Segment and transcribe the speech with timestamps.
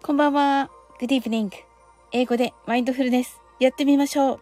[0.00, 0.70] こんばんは。
[1.00, 1.50] Good evening.
[2.12, 4.40] 英語でマインドフルネスやってみましょう。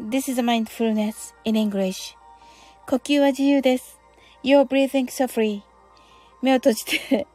[0.00, 2.16] This is a mindfulness in English.
[2.86, 3.98] 呼吸は自由です。
[4.44, 5.62] You're breathing so free.
[6.40, 7.26] 目を閉じて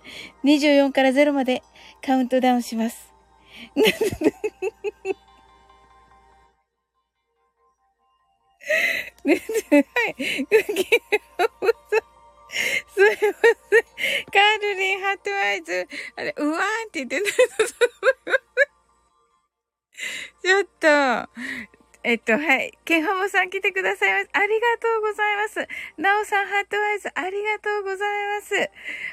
[0.44, 1.62] 24から0まで
[2.04, 3.14] カウントダウンします。
[3.76, 3.82] は
[9.82, 9.86] い。
[12.56, 13.34] すいません。
[13.34, 17.40] カールリン、ハットアイズ、あれ、うわーんって言ってないと
[20.42, 20.88] ちょっと、
[22.04, 22.72] えっと、はい。
[22.86, 24.30] ケンハモさん来てくださいます。
[24.34, 25.68] ありがとうございます。
[25.98, 28.70] ナオさん、ハートアイズ、ありがとうございます。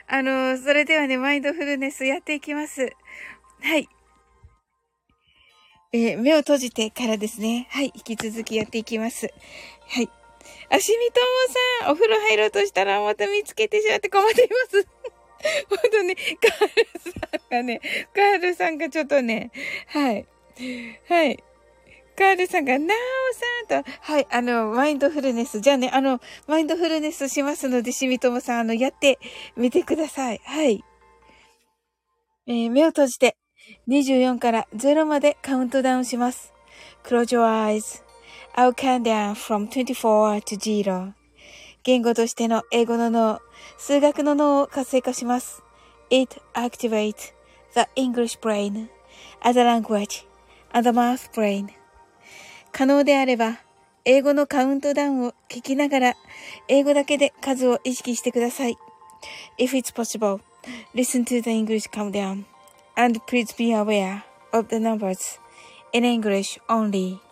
[0.08, 2.92] あの、それではね、マインドフルネスやっていきます。
[3.62, 3.88] はい。
[5.94, 7.66] えー、目を閉じてからですね。
[7.70, 7.92] はい。
[7.94, 9.32] 引き続きやっていきます。
[9.88, 10.10] はい。
[10.70, 11.26] あしみとも
[11.82, 14.88] さん、お風呂入ろうとしたらまた見つけてしまって困っています。
[15.68, 17.80] ほんとね、カールさんがね、
[18.14, 19.50] カールさんがちょっとね、
[19.88, 20.26] はい。
[21.08, 21.42] はい。
[22.16, 25.60] カールさんが、なおさんと、はい、あの、マインドフルネス。
[25.60, 29.18] じゃあね、あの、マインドフルネスしますので、しみともさん、あの、やって
[29.56, 30.40] みてください。
[30.44, 30.84] はい。
[32.46, 33.36] えー、目を閉じて、
[33.88, 36.52] 24から0までカウントダウンします。
[37.04, 38.11] Close your eyes.
[38.54, 41.12] I'll count down from 24 to 0.
[41.84, 43.40] 言語としての英語の脳、
[43.78, 45.62] 数学の脳を活性化します。
[46.10, 47.32] It activates
[47.74, 48.88] the English brain
[49.40, 50.26] as a language
[50.72, 51.68] and the math brain.
[52.72, 53.60] 可能であれば、
[54.04, 56.16] 英語のカウントダウンを聞きながら、
[56.68, 58.76] 英語だけで数を意識してください。
[59.58, 60.40] If it's possible,
[60.94, 62.44] listen to the English countdown
[62.96, 64.22] and please be aware
[64.52, 65.40] of the numbers
[65.92, 67.31] in English only.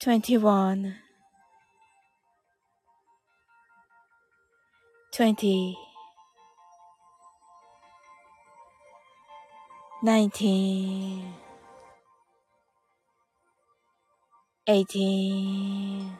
[0.00, 0.94] 21
[5.12, 5.76] 20
[10.02, 11.34] 19
[14.66, 16.16] 18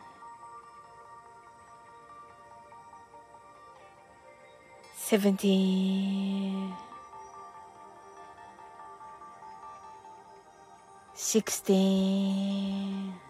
[4.94, 6.74] 17
[11.14, 13.29] 16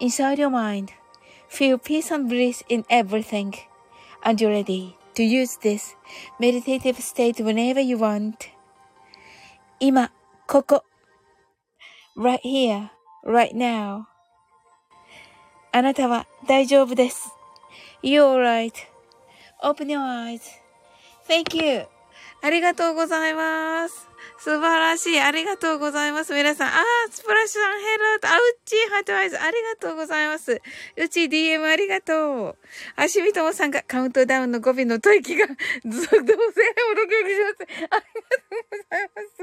[0.00, 0.92] Inside your mind,
[1.48, 3.54] feel peace and bliss in everything.
[4.24, 5.96] And you're ready to use this
[6.38, 8.50] meditative state whenever you want.
[9.80, 10.10] 今、
[10.46, 10.84] ここ。
[12.16, 12.90] right here,
[13.24, 14.06] right now.
[15.70, 17.30] あなたは大丈夫です。
[18.02, 18.42] You're
[19.62, 21.86] right.Open your eyes.Thank you.
[22.42, 24.08] ありがとうございます。
[24.43, 25.21] 素晴らしい。
[25.21, 26.33] ありがとうございます。
[26.33, 26.67] 皆さん。
[26.67, 30.61] ああ、スプラッシュさん、ヘローと、あ、うっちー、ハートワイズ、ありがとうございます。
[30.97, 32.57] うち DM ありがとう。
[32.97, 37.67] あしみともさんがカウントダウンの語尾の吐息が、どうせおろくよくします。
[37.69, 38.03] ありがとう
[38.69, 39.37] ございます。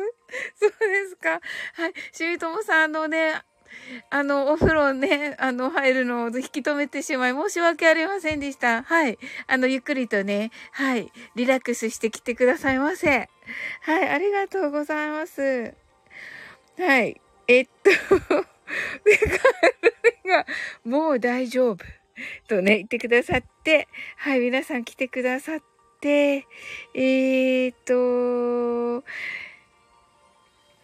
[0.61, 1.31] そうですか。
[1.31, 1.94] はい。
[2.12, 3.41] しみともさん、あのね、
[4.11, 8.83] あの、お風呂ね、あの、入るのを引き止めてしまい、申し訳ありませんでした。
[8.83, 9.19] はい。
[9.47, 13.29] あの、ゆっくりとね、はい、リラックスしてきてくださいませ。
[13.83, 15.75] はい、ありがとうございます。
[16.79, 17.21] はい。
[17.49, 17.91] えっと、
[19.05, 19.17] で、
[20.29, 20.47] が、
[20.85, 21.85] もう大丈夫。
[22.49, 25.61] とね、言ってくださって、はい、皆さん来てくださっ
[26.01, 26.47] て、
[26.95, 29.05] えー、っと、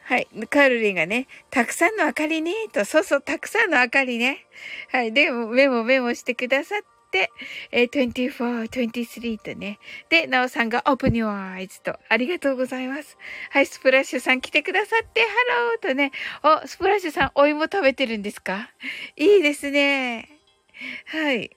[0.08, 0.28] はい。
[0.48, 4.46] カールリンがね、たくさんの明かりね、と、そうそう、たくさんの明かりね。
[4.92, 5.12] はい。
[5.12, 7.30] で、メモメモしてくださって、
[7.72, 9.80] えー、24、23とね。
[10.08, 13.18] で、なおさんが Open Your Eyes と、ありがとうございます。
[13.50, 15.26] はい、スプラッシュさん来てくださって、ハ
[15.62, 16.12] ローとね。
[16.44, 18.70] お、スプラッシュさん、お芋食べてるんですか？
[19.16, 20.28] いいですね。
[21.06, 21.50] はい。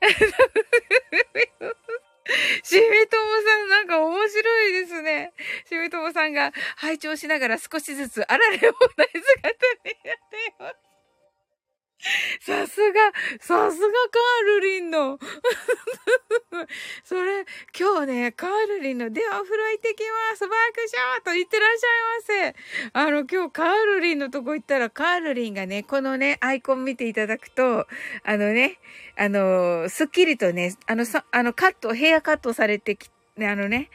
[2.62, 5.32] しめともさんなんか面白いですね。
[5.66, 10.87] しめともさんが拝聴しながら少しずつあられを大姿になっています。
[12.40, 15.18] さすが、さすがカールリンの。
[17.04, 17.44] それ、
[17.78, 20.46] 今日ね、カールリンの、ではお風呂行ってきます。
[20.46, 22.56] バークショーと言ってらっしゃいませ。
[22.92, 27.86] あの、今日カールリンのとこ行ったら、カールリンがね、このね、アイコン見ていただくと、
[28.24, 28.78] あのね、
[29.16, 33.90] あの、すっきりとね、あの、さ、あの、カット、ヘアカットされてき、あのね、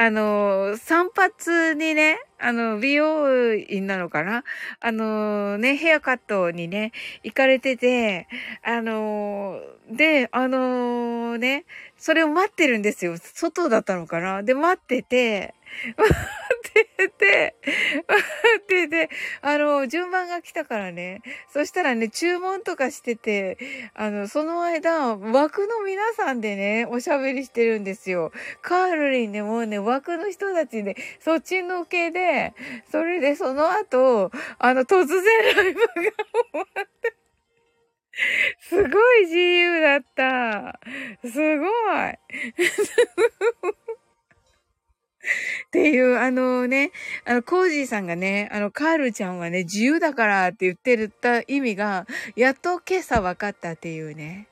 [0.00, 4.44] あの、散髪にね、あの、美容院なのかな？
[4.78, 6.92] あのね、ヘアカットにね、
[7.24, 8.28] 行かれてて、
[8.62, 9.60] あの、
[9.90, 11.64] で、あのね、
[11.98, 13.16] それを待ってるんですよ。
[13.18, 14.42] 外だったのかな？
[14.42, 15.54] で、待ってて、
[15.98, 17.56] 待ってて、
[18.08, 18.22] 待
[18.58, 19.10] ってて、
[19.42, 21.20] あの、順番が来たからね。
[21.52, 23.58] そしたらね、注文とかしてて、
[23.94, 28.32] あの、その間、枠の皆さんでね、おしゃべりしてるんですよ。
[28.62, 32.54] カールリンでもうね、枠の人たちで、そっちのけで、
[32.90, 36.04] それでその後、あの、突然ライブが終
[36.60, 37.17] わって、
[38.60, 40.78] すごい自由だった。
[41.24, 41.68] すごい。
[45.68, 46.90] っていう、あのね、
[47.24, 54.48] あの、コージーさんがね、あの、カールちゃんはね、自由だからって言ってるた意味が、やっと今朝分かったっていうね、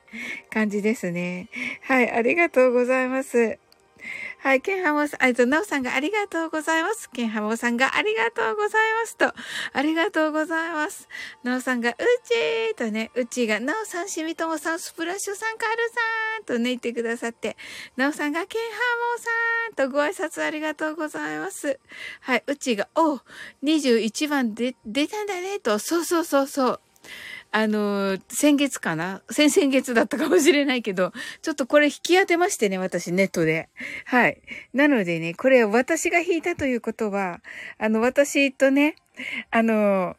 [0.51, 1.49] 感じですね。
[1.83, 3.59] はい、ありがとうございます。
[4.39, 7.09] はい、ケンハモさん、あと、ナオさんがありがとうございます。
[7.09, 9.33] ケンハモさんがありがとうございますと、
[9.73, 11.07] ありがとうございます。
[11.43, 17.57] ナオさんが、うちーとね、うちが、ナオさん、しみともさん、スプラッシュさん、カールさんとね、言ってくださって、
[17.95, 18.77] ナオさんが、ケンハ
[19.15, 21.79] モさんとご挨拶ありがとうございます。
[22.21, 23.21] はい、うちが、おう
[23.63, 26.79] 21番で出たんだねと、そうそうそうそう。
[27.51, 29.21] あの、先月かな？
[29.29, 33.69] 先々月だったかもしれないけど、ちょっとこれ引き当てましてね、私ネットで。
[34.05, 34.41] はい。
[34.73, 37.41] なのでね、これ私が引いたということは、
[37.77, 38.95] あの、私とね、
[39.49, 40.15] あの、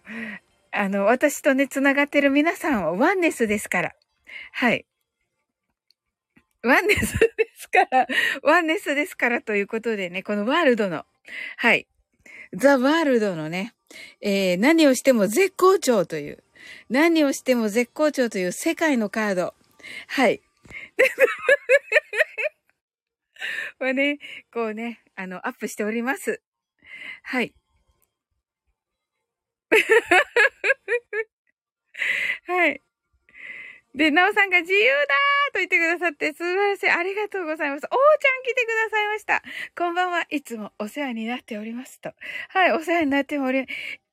[0.73, 3.94] あの、私とね、繋がってる皆さんはワンネスですから。
[4.52, 4.85] はい。
[6.62, 8.06] ワンネスですから、
[8.42, 11.04] ワンネスですからということでね、このワールドの、
[11.56, 11.87] はい。
[12.54, 13.75] ザ・ワールドのね、
[14.20, 16.42] えー、何をしても絶好調という、
[16.88, 19.55] 何をしても絶好調という世界のカード。
[20.09, 20.41] はい。
[23.79, 24.19] はね、
[24.53, 26.43] こうね、あの、アップしております。
[27.23, 27.55] はい。
[32.47, 32.83] はい。
[33.95, 36.91] で、なおさんが自由だーと言ってくださって素晴らしい。
[36.91, 37.85] ありがとうございます。
[37.85, 37.99] おーちゃん
[38.43, 39.43] 来てくださいました。
[39.77, 40.25] こんばんは。
[40.31, 42.15] いつもお世話になっておりますと。
[42.50, 43.67] はい、お世話になっており、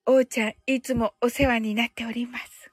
[0.08, 2.72] おーちゃん、いつもお世話になっております。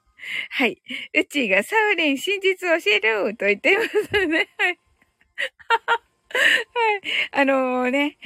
[0.51, 0.81] はい。
[1.17, 4.49] うちがサウリン真実を教えると言ってますね。
[4.57, 4.69] はい。
[4.69, 4.79] はい。
[7.31, 8.17] あのー、ね、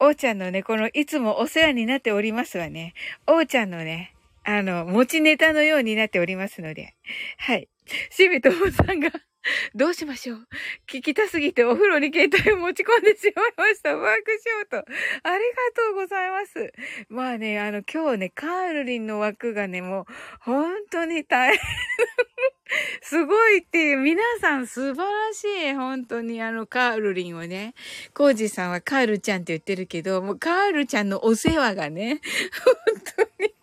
[0.00, 2.94] おーちゃんのね、このいつもお世話になっておりますわね。
[3.26, 6.96] おーちゃんのね、あの、持ちネタのようになっておりますので。
[7.38, 7.68] はい。
[8.10, 9.10] しめともさんが
[9.74, 10.48] どうしましょう
[10.86, 13.96] 聞きたすぎてお風呂に携帯を持ち込んでしまいました。
[13.96, 14.86] ワークショート。
[15.22, 16.72] ありがとうございます。
[17.08, 20.04] まあね、あの、今日ね、カールリンの枠がね、もう、
[20.40, 21.58] 本当に大変。
[23.00, 25.74] すごいっていう、皆さん素晴らしい。
[25.74, 27.74] 本当にあの、カールリンをね。
[28.14, 32.20] コージさんはカールちゃんって言ってるけど、もうカールちゃんのお世話がね、
[32.64, 33.55] 本当に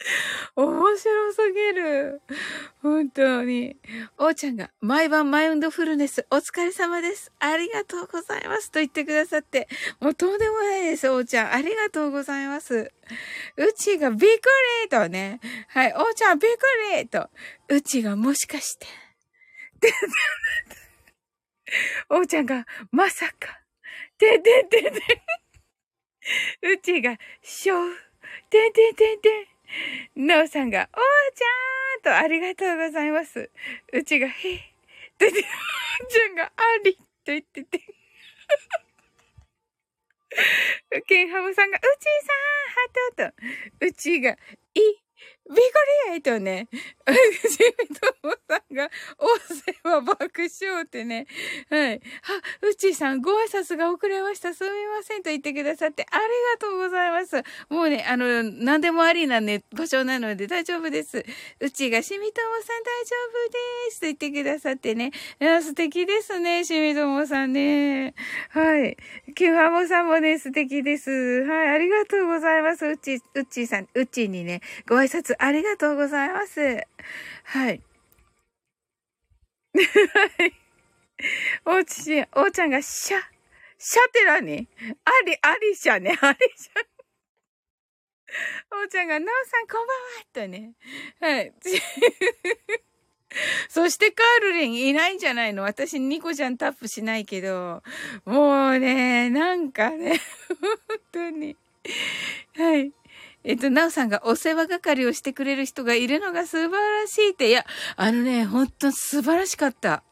[0.56, 2.22] 面白すぎる。
[2.82, 3.76] 本当に。
[4.18, 7.30] おーちゃんが、毎晩マインドフルネス、お疲れ様です。
[7.38, 8.70] ありがとうございます。
[8.70, 9.68] と言ってくださって、
[10.00, 11.52] もうとんでもないです、おーちゃん。
[11.52, 12.92] ありがとうございます。
[13.56, 14.48] うちがびっく
[14.84, 15.40] りとね。
[15.68, 16.58] はい、おーちゃんびっく
[16.96, 17.28] りと。
[17.68, 18.86] うちがもしかして。
[22.08, 23.60] おーちゃんが、まさか。
[24.16, 25.02] てててて。
[26.62, 27.90] うちが、しょう。
[28.48, 29.49] てててて。
[30.16, 31.00] なおさんが、おー
[31.34, 33.50] ちゃんとありがとうございます。
[33.92, 34.58] うちが、へ
[35.18, 36.50] と言って、ちゃんが、あ
[36.84, 37.80] りと言ってて。
[41.06, 41.88] ケンハムさんが、うちー
[42.26, 43.32] さんハト
[43.80, 44.36] と、うちが、い、
[45.50, 45.62] ビコ
[46.08, 48.88] リエイとね、シミトモさんが、
[49.18, 51.26] お世話爆笑ってね、
[51.68, 51.90] はい。
[51.92, 51.98] は、
[52.62, 54.54] うちさん、ご挨拶が遅れました。
[54.54, 57.42] すみませんと言ってくださって、ありがとうございます。
[57.68, 61.24] もうね、あの、何でもありなね、場所なので大丈夫です。
[61.58, 63.50] うちが、しみともさん大丈夫
[63.88, 68.14] ですと言ってくださってね、いや、素敵ですね、しみともさんね。
[68.50, 68.96] はい。
[69.34, 71.10] キュハモさんもね、素敵です。
[71.10, 72.86] はい、ありがとうございます。
[72.86, 76.60] うち、うちさん、うちにね、ご挨拶ありがとうございます。
[77.44, 77.82] はい。
[81.64, 83.18] おうち、おうちゃんがシャ、
[83.78, 84.68] シャって何
[85.04, 86.72] あり、ありシャね、ありシャ。
[88.82, 90.74] おうちゃんが、なおさんこんばんはとね。
[91.20, 91.54] はい。
[93.70, 95.62] そしてカールリンいないんじゃないの？
[95.62, 97.82] 私ニコちゃんタップしないけど。
[98.26, 100.20] もうね、なんかね、
[100.60, 100.76] 本
[101.12, 101.56] 当に。
[102.56, 102.92] はい。
[103.42, 107.64] えっと、なおさんがお世話係をしてくれる人がいるのが素晴らしいって、いや、
[107.96, 110.02] あのね、ほんと素晴らしかった。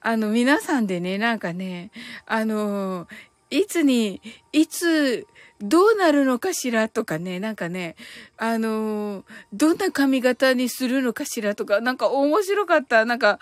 [0.00, 1.90] あの、皆さんでね、なんかね、
[2.26, 3.06] あの、
[3.50, 4.20] いつに、
[4.52, 5.26] いつ、
[5.60, 7.96] どうなるのかしらとかね、なんかね、
[8.36, 13.04] あのどんな髪型にするのかしらとか、なんか面白かった。
[13.04, 13.38] なんか、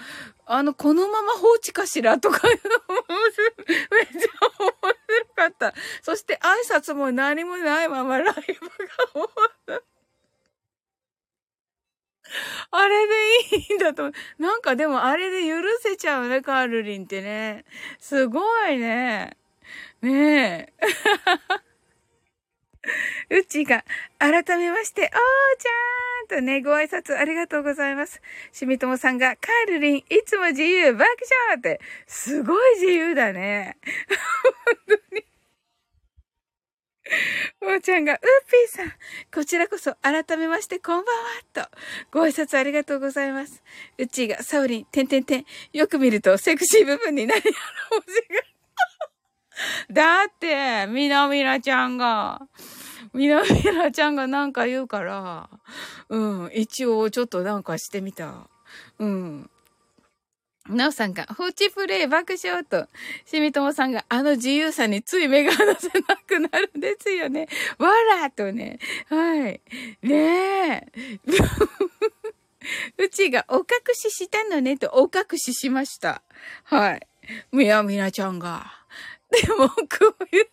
[0.46, 2.68] あの、このまま放置かしらとか、 めっちゃ
[4.58, 5.74] 面白かった。
[6.02, 8.42] そして挨拶も何もないままライブが
[9.12, 9.82] 終わった。
[12.70, 13.14] あれで
[13.56, 14.10] いいんだと。
[14.38, 17.64] なんかでもあれで許せちゃうね、カールリンってね。
[17.98, 19.36] すごいね。
[20.02, 20.72] ねえ。
[23.30, 23.84] うちが、
[24.18, 28.20] 改めまして、おーちゃーんとね、ご挨拶ありがとうございます。
[28.52, 31.04] しみともさんが、カールリン、いつも自由、爆
[31.48, 33.78] 笑って、すごい自由だね。
[34.88, 35.24] 本当に。
[37.60, 38.18] おーちゃんが、うっ
[38.72, 38.92] ぴーさん、
[39.32, 41.68] こちらこそ改めましてこんばんは、と、
[42.10, 43.62] ご挨拶ありがとうございます。
[43.98, 47.50] うちが、サウリン、てんてんてん、よく見るとセクシー部分に何やら
[47.90, 48.53] 文字が。
[49.90, 52.42] だって、みなみなちゃんが、
[53.12, 55.48] みなみなちゃんがなんか言うから、
[56.08, 58.48] うん、一応ちょっとなんかしてみた。
[58.98, 59.50] うん。
[60.68, 62.88] なおさんが、放置プレイ爆笑と、
[63.26, 67.48] しみともさんが、あの自由さについ目が離せなくなるんですよね。
[67.78, 68.78] わらとね。
[69.08, 69.60] はい。
[70.02, 70.92] ねえ。
[72.96, 76.22] うちがお隠ししたのねとお隠ししました。
[76.64, 77.06] はい。
[77.52, 78.83] みやみなちゃんが。
[79.42, 79.76] でも、こ
[80.32, 80.46] ういう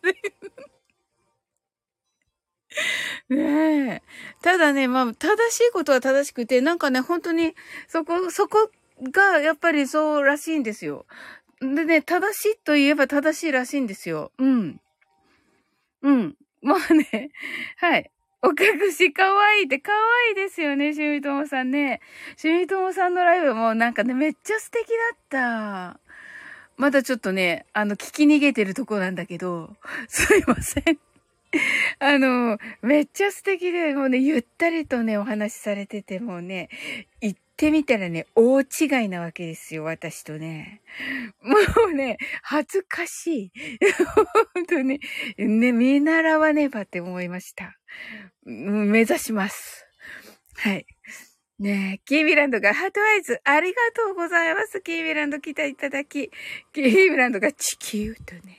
[3.29, 4.01] ねえ。
[4.41, 7.55] ただね、まあ、正しいことは正しくて、なんかね、本当に、
[7.87, 8.69] そこ、そこ
[9.11, 11.05] が、やっぱりそうらしいんですよ。
[11.61, 14.31] でね、正しいと言えば正しいらしいんですよ。
[14.37, 14.81] うん。
[16.01, 16.35] うん。
[16.61, 17.31] まあね、
[17.77, 18.11] はい。
[18.43, 22.01] お隠し可愛いって可愛いですよね、しみともさんね。
[22.37, 24.93] しみともさんのライブもなんかね、めっちゃ素敵だ
[25.93, 25.99] った。
[26.77, 29.75] まだちょっとね、あの、聞き逃げてるとこなんだけど、
[30.07, 30.83] すいません。
[31.99, 36.69] あの、めっちゃ素敵で、もうね、ゆったりとね、お話しされてて、もうね、
[37.19, 40.81] 行ってみたらね、大違いなわけですよ、私とね。
[41.41, 41.55] も
[41.89, 43.51] うね、恥ずかしい。
[44.55, 44.99] 本当に、
[45.37, 47.77] ね、見習わねばって思いました。
[48.45, 49.85] 目指します。
[50.55, 50.85] はい。
[51.61, 54.81] ねえ、キービランドがハートアイズ、ありがとうございます。
[54.81, 56.31] キービランド来ていただき、
[56.73, 58.57] キービランドが地球とね、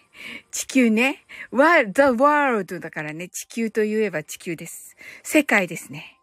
[0.53, 4.97] 地球ね、ワ the world だからね、地球と言えば地球です。
[5.25, 6.22] 世界ですね。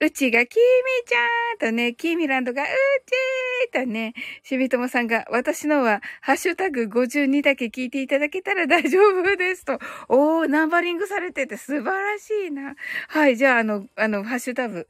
[0.00, 9.78] うちがきみちゃんとね、キーミランドがうちーとね、しびともさんが、私のは、ハッシュタグ52だけ聞いていただけたら 大丈夫ですと。
[10.08, 12.74] おー、ナンバリングされてて素晴らしいな。
[13.08, 14.86] はい、じゃあ、あの、あの、ハッシュタグ、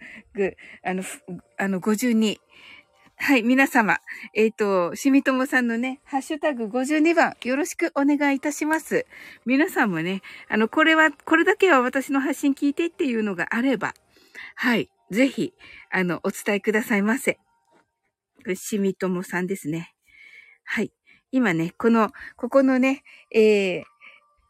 [0.82, 1.02] あの、
[1.58, 2.38] あの、52。
[3.24, 4.00] はい、皆様。
[4.34, 4.52] えっ、ー、
[4.90, 9.06] と、しみともさんのね、ハッシュタグ52番、よろしくお願いいたします。
[9.46, 13.94] 皆さんもね、あの、これは、これだけは私の発信聞いてっていうのがあれば、
[14.54, 15.54] はい、ぜひ、
[15.90, 17.34] あの、お伝えくださいませ。
[17.34, 17.40] こ
[18.46, 19.94] れ、しみともさんですね。
[20.64, 20.92] はい。
[21.30, 23.84] 今ね、この、ここのね、えー、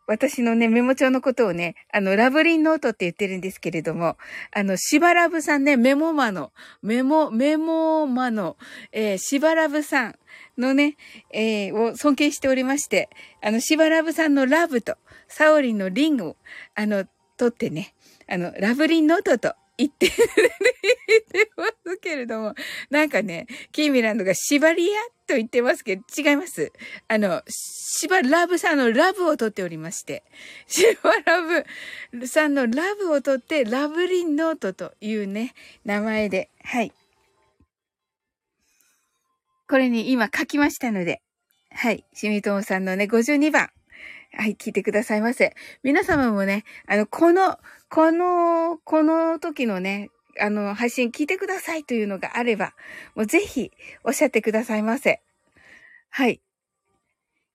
[0.08, 4.16] 私のね、メモ帳のことをね、あの、ラブリンノートって言ってるんですけれども、
[4.50, 8.56] あの、しばらぶさんね、メモマの、メモ、メモマの、
[8.90, 10.18] えー、しばらぶさん
[10.58, 10.96] のね、
[11.32, 13.10] えー、を尊敬しておりまして、
[13.42, 14.96] あの、しばらぶさんのラブと、
[15.28, 16.36] サオリンのリングを、
[16.74, 17.04] あの、
[17.36, 17.94] 取ってね、
[18.28, 20.10] あの、ラブリンノートと言って、
[21.08, 22.54] 言ってますけれども、
[22.90, 26.72] なんかね、キーミランドが縛り屋と言ってますけど、違います。
[27.08, 30.24] あの、シバラブさんのラブを取っておりまして、
[30.66, 31.64] シバラ
[32.12, 36.92] ブさんのラブを取って、ラブリンノートというね、名前で、はい。
[39.68, 41.22] これに今書きましたので、
[41.70, 42.04] はい。
[42.12, 43.70] しみともさんのね、52番。
[44.34, 45.54] はい、聞いてくださいませ。
[45.82, 47.58] 皆様もね、あの、この、
[47.88, 50.10] この、この時のね、
[50.40, 52.74] あの、配信聞いてくださいというのがあれば、
[53.14, 53.70] もうぜひ
[54.04, 55.20] おっしゃってくださいませ。
[56.08, 56.40] はい。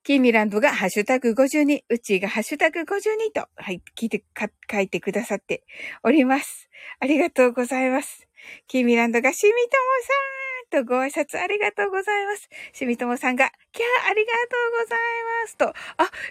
[0.04, 2.86] キーミランドがハッシュタグ52、うちがハッシュタグ52
[3.34, 5.64] と、はい、聞いて、か、書いてくださって
[6.04, 6.70] おります。
[7.00, 8.28] ありがとうございます。
[8.68, 9.64] キーミランドがしみとも
[10.02, 10.37] さん
[10.68, 12.50] とご挨拶ありがとうございます。
[12.74, 14.40] しみともさんが、キャーありがと
[14.82, 15.00] うござい
[15.44, 15.74] ますと、あ、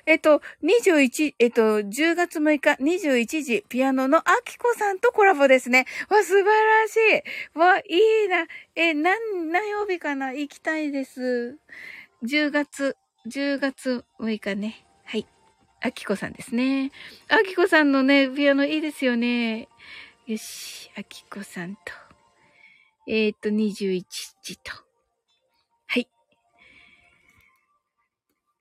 [0.07, 5.87] えっと、21、えっと、10月6日21時、ピアノのあきこさんとコラボですね。
[6.09, 6.97] わ、素晴らし
[7.55, 7.59] い。
[7.59, 8.47] わ、いいな。
[8.75, 10.33] え、何、何曜日かな？
[10.33, 11.59] 行きたいです。
[12.25, 12.97] 10月、
[13.29, 14.85] 10月6日ね。
[15.05, 15.27] はい。
[15.83, 16.91] あきこさんですね。
[17.29, 19.69] あきこさんのね、ピアノいいですよね。
[20.27, 22.06] よし、あきこさんと。
[23.07, 24.05] えっ、と、21
[24.43, 24.73] 時と。
[25.87, 26.09] はい。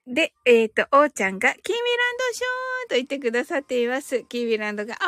[0.05, 4.23] で、えっ、と、おーちゃんが、キーミランドショーンと言ってくださっています。
[4.25, 4.99] キーミランドが、あー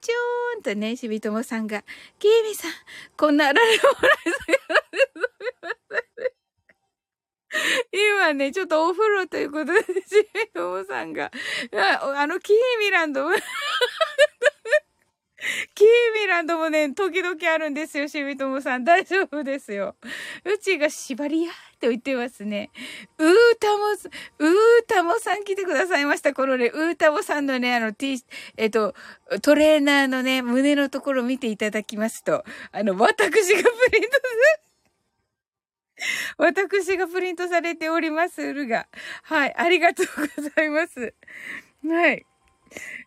[0.00, 1.82] ちょーんとね、しびともさんが、
[2.20, 2.70] キーミさん、
[3.16, 4.34] こんなあられもらえ
[7.92, 9.84] 今ね、ちょっとお風呂ということで、し
[10.34, 11.30] びともさんが、
[12.16, 13.26] あの、キーミランド、
[15.74, 15.86] キー
[16.22, 18.84] ミランドもね、時々あるんですよ、しみともさん。
[18.84, 19.96] 大丈夫ですよ。
[20.44, 22.70] うちが縛りやって言ってますね。
[23.18, 23.84] うーたも、
[24.38, 24.54] うー
[24.86, 26.32] たもさん来てくださいました。
[26.32, 28.22] このね、うーたもさんのね、あの T、
[28.56, 28.94] えっと、
[29.42, 34.24] トレーナーのね、胸のところ見ていただきますと、あの、私がプリント
[36.38, 38.88] 私がプリントされておりまするが。
[39.22, 41.14] はい、ありがとうございます。
[41.86, 42.26] はい。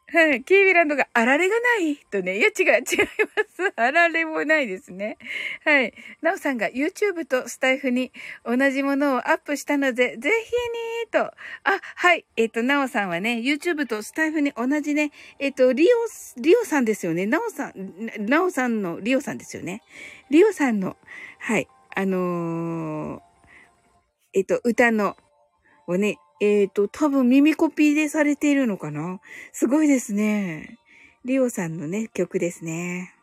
[0.10, 0.44] はい。
[0.44, 2.38] キービランドがあられがないとね。
[2.38, 3.74] いや、違う、違います。
[3.76, 5.18] あられもないですね。
[5.66, 5.94] はい。
[6.22, 8.14] なおさんが YouTube とスタイフに
[8.46, 10.52] 同じものをアップしたので、ぜひ
[11.04, 11.20] にと。
[11.26, 11.34] あ、
[11.96, 12.26] はい。
[12.38, 15.88] えっ、ー、と、なおさんはね、YouTube とスタイフに同じね、えっ、ー、と、リオ、
[16.38, 17.26] リオさんですよね。
[17.26, 19.82] なおさん、なおさんのリオさんですよね。
[20.30, 20.96] リオさんの、
[21.40, 21.68] はい。
[21.94, 23.22] あのー、
[24.36, 25.18] えっ、と、歌の、
[25.86, 29.20] をね、えっ、ー、と、多分耳コピーでされているのかな？
[29.52, 30.78] すごいですね。
[31.26, 33.14] リオさんのね、曲ですね。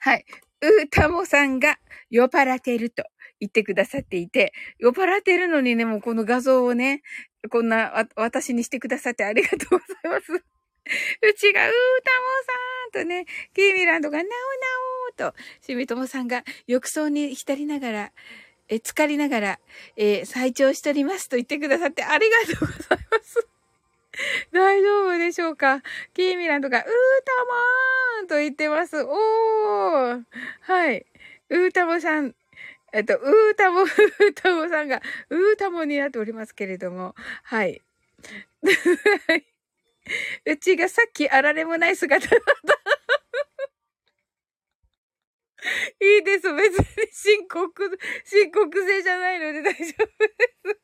[0.00, 0.24] はい。
[0.60, 1.78] うーたもさんが
[2.10, 3.04] 酔っ払ってると
[3.40, 7.02] 言ってくださっていて、酔っ払ってるのにね、もうこの画像をね、
[7.50, 10.32] こんな私にしてくださってありがとうございます。
[11.22, 12.26] うちがうーたも
[12.92, 18.12] さんとね、キーミランドがなおなおと、しみともさんが浴槽に浸りながら、
[18.68, 19.58] え、浸かりながら、
[19.96, 23.48] えー、拝聴しておりますと言ってくださってありがとうございます。
[24.52, 25.82] 大丈夫でしょうか？
[26.14, 29.02] キーミランドが、うーたもーんと言ってます。
[29.02, 30.22] おー
[30.62, 31.06] はい。
[31.50, 32.34] うーたもさん、
[32.92, 35.00] えっと、うーたも、 うーたもさんが、
[35.30, 37.82] うーたもになっておりますけれども、はい。
[40.46, 42.87] うちがさっきあられもない姿だった。
[46.00, 46.52] いいです。
[46.52, 50.80] 別に申告、申告制じゃないので 大丈夫です。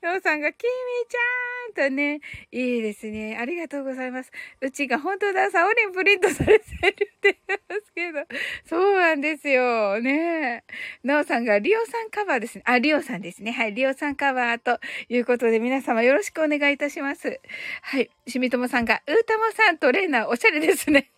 [0.00, 0.68] なおさんが、きみ
[1.08, 2.20] ちゃんとね、
[2.52, 3.36] いいですね。
[3.36, 4.30] ありがとうございます。
[4.60, 8.24] うちが本当だ、サオリンプリントされてるって言いますけど、
[8.64, 10.00] そうなんですよ。
[10.00, 10.64] ね
[11.02, 12.62] なおさんが、リオさんカバーですね。
[12.64, 13.50] あ、リオさんですね。
[13.50, 17.40] はい、リオさんカバーということで、皆様よろしくお願いいたします。
[17.82, 21.10] はい、しみともさんが、うーたもさんトレーナーおしゃれですね。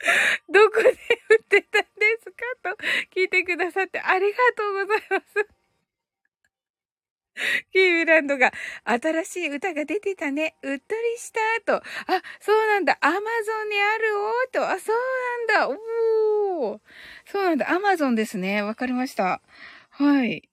[0.48, 1.88] どこで売ってたんで
[2.22, 2.30] す
[2.62, 2.76] か？
[2.76, 2.76] と
[3.14, 5.48] 聞いてくださってありがとうございます。
[7.72, 8.52] キーミランドが、
[8.84, 10.54] 新しい歌が出てたね。
[10.62, 11.76] うっとりしたと。
[11.76, 11.82] あ、
[12.40, 12.98] そうなんだ。
[13.00, 13.20] アマゾ
[13.64, 14.68] ンにあるおと。
[14.68, 14.96] あ、そう
[15.54, 15.76] なんだ。
[16.62, 16.80] おー。
[17.26, 17.70] そうなんだ。
[17.70, 18.62] アマゾンですね。
[18.62, 19.40] わかりました。
[19.90, 20.48] はい。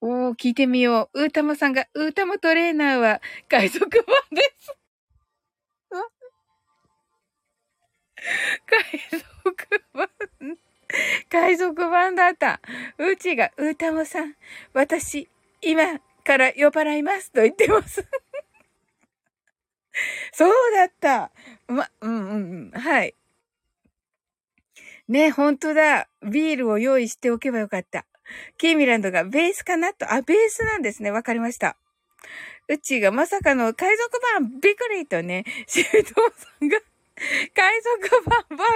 [0.00, 1.22] おー、聞いてみよう。
[1.24, 4.74] うーたまさんが、うーたまトレーナーは海賊版です。
[8.92, 9.24] 海賊
[9.94, 10.08] 版。
[11.30, 12.60] 海賊版だった。
[12.98, 14.34] うちが、うーたまさん、
[14.74, 15.28] 私、
[15.62, 18.04] 今から酔っ払いますと言ってます。
[20.32, 21.30] そうだった。
[21.66, 22.80] ま、うんうんうん。
[22.80, 23.14] はい。
[25.08, 26.08] ね、本当だ。
[26.22, 28.06] ビールを用意しておけばよかった。
[28.56, 30.12] キーミランドがベースかなと。
[30.12, 31.10] あ、ベースなんですね。
[31.10, 31.76] わかりました。
[32.68, 36.78] うちがまさかの海賊版びっくりとね、シュートさんが
[37.54, 38.66] 海賊版爆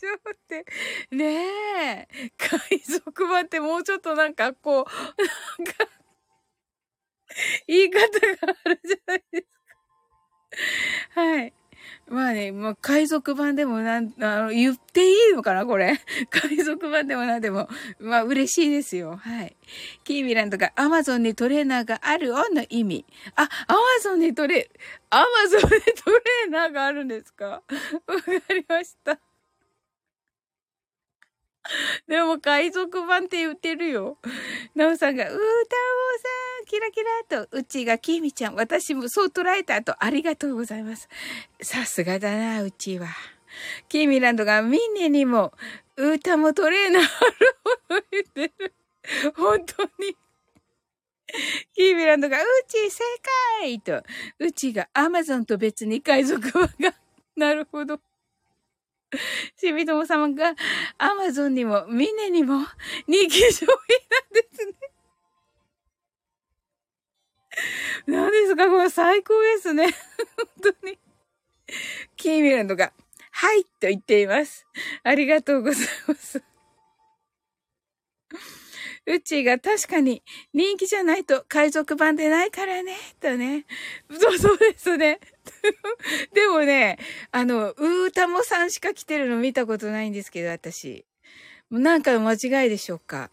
[0.00, 0.64] 笑って。
[1.10, 1.46] ね
[2.00, 2.08] え。
[2.36, 4.86] 海賊版ってもうちょっとなんかこう、なん
[5.66, 5.88] か
[7.66, 9.46] 言い方があるじゃないです
[11.14, 11.20] か。
[11.20, 11.52] はい。
[12.08, 15.98] まあね、もう海賊版でもなん、あの、言っていいのかなこれ。
[16.30, 19.16] 海賊版でもなんでも、まあ嬉しいですよ。
[19.16, 19.56] はい。
[20.04, 23.04] キーミランとかアマゾンにトレーナーがあるおの意味。
[23.36, 24.70] あ、アマゾンにトレ、
[25.10, 25.74] アマゾンにト
[26.10, 27.46] レーナーがあるんですか？
[28.06, 29.18] わかりました。
[32.08, 34.18] でも海賊版って言ってるよ。
[34.74, 35.44] なおさんが、うーたおさ
[36.62, 41.08] ん、キラキラと、うちがきみちゃん、私もそう捉えたと、ありがとうございます。
[41.62, 43.08] さすがだな、うちは。
[43.88, 45.52] キーミランドが、ミンネにも、
[45.96, 48.72] うーたもトレーナーある言ってる。
[49.36, 50.16] 本当に。
[51.74, 53.02] キーミランドが、うち正
[53.60, 54.02] 解と、
[54.38, 56.94] うちがアマゾンと別に海賊版が、
[57.36, 58.00] なるほど。
[59.56, 60.54] しみとも様が、
[60.98, 62.64] アマゾンにも、ミネにも、
[63.06, 63.78] 人気商品なん
[64.32, 64.72] ですね。
[68.06, 69.86] 何ですかこれ最高ですね。
[70.62, 70.98] 本当に。
[72.16, 72.92] キーミランドが、
[73.30, 74.66] はいと言っています。
[75.02, 76.42] ありがとうございます。
[79.06, 80.22] うちが確かに
[80.54, 83.66] 人気じゃないと海賊版でないからね、とね。
[84.10, 85.20] そうそうですね。
[86.32, 86.98] でもね、
[87.32, 91.04] あの、うーたもさんしか来てるの見たことないんですけど、私。
[91.70, 93.30] なんか間違いでしょうか。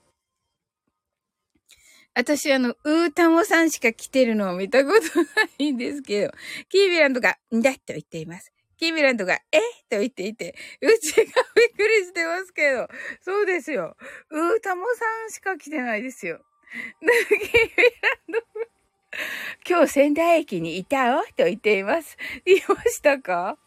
[2.14, 5.26] 私、あの、うーたもさんしか来てるのを見たことな
[5.60, 6.34] いんですけど、
[6.70, 8.52] キービランドが、んだと言っています。
[8.78, 11.32] キービランドが、えと言っていて、うちがびっ
[11.78, 12.88] くりしてますけど、
[13.22, 13.96] そうですよ。
[14.30, 16.44] うーたもさんしか来てないですよ。
[17.00, 18.71] キービランドが
[19.68, 22.18] 今日仙台駅にいたおと言っています。
[22.46, 23.58] 言いましたか？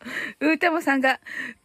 [0.41, 1.21] うーたもさんが、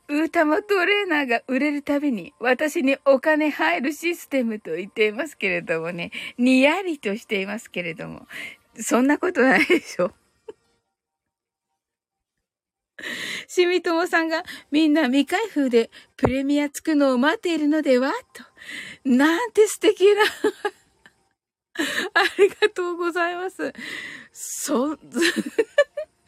[0.08, 8.28] うーたもトレーナーが売れるたびに私にお金入るシステムと言っていますけれどもね、にやりとしていますけれども、
[8.76, 10.12] そんなことないでしょ。
[13.48, 18.12] しみともさんがみんな未開封でプレミアつくのを待っているのでは？
[18.34, 18.44] と。
[19.06, 20.24] なんて素敵な
[22.14, 23.74] ありがとうございます。
[24.32, 24.98] そ、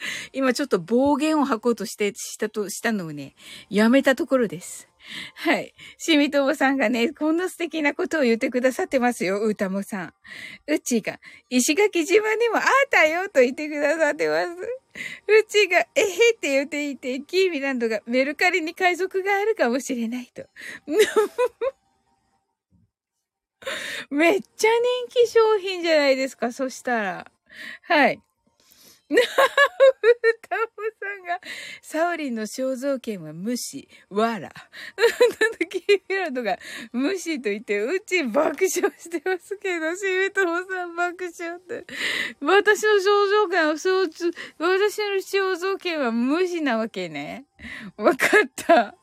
[0.34, 3.36] 今ちょっと暴言を吐こうとして、したと、したのをね、
[3.70, 4.88] やめたところです。
[5.34, 5.74] はい。
[5.98, 10.14] しみともさんがね、こんな素敵なことを言ってくださってますよ、うたもさん。
[10.68, 14.52] うちが、石垣島にもあったよと言ってくださってます。
[14.52, 20.44] うちが、えへって言っていて、キーミランドがメルカリに海賊があるかもしれないと。
[24.10, 27.32] めっちゃ人気商品じゃないですか、そしたら。
[27.84, 28.22] はい。
[29.12, 29.18] な
[30.48, 30.66] タモ
[31.00, 31.40] さんが、
[31.82, 34.40] サオリンの肖像権は無視、わら。
[34.40, 36.58] なんだ、キーフィランドが
[36.94, 41.86] 無視と言って、うち爆笑してますけど、シミトモさん爆笑って。
[42.40, 47.46] 私の肖像権は、私の肖像権は無視なわけね。
[47.98, 48.96] わかった。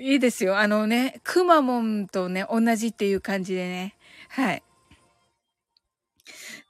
[0.00, 0.58] いいですよ。
[0.58, 3.96] あのね、くまモンとね、同じっていう感じでね。
[4.30, 4.62] はい。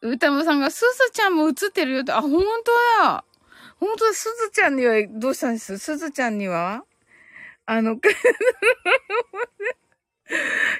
[0.02, 3.24] うたまさんが、すずちゃんも映ってるよって、あ、ほんとだ。
[3.78, 5.78] ほんとだ、すずちゃんには、どうしたんです？
[5.78, 6.84] すずちゃんには？
[7.66, 7.96] あの、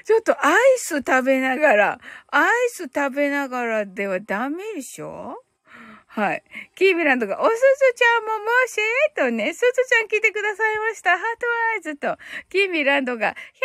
[0.03, 5.41] ちょっとアイス食べながら、アイス食べながらではダメでしょ？
[6.13, 6.43] はい。
[6.75, 7.57] キービランドが、おすず
[7.95, 8.75] ちゃんももし
[9.15, 11.11] とね、すずちゃん来てくださいました。
[11.11, 12.17] ハートアイズと、
[12.49, 13.61] キービランドが、ヒ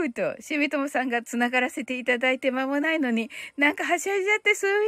[0.00, 4.78] ャッホーと、しみともさんが繋がらせていただいて間もないのに、なんかはしゃいじゃってすみま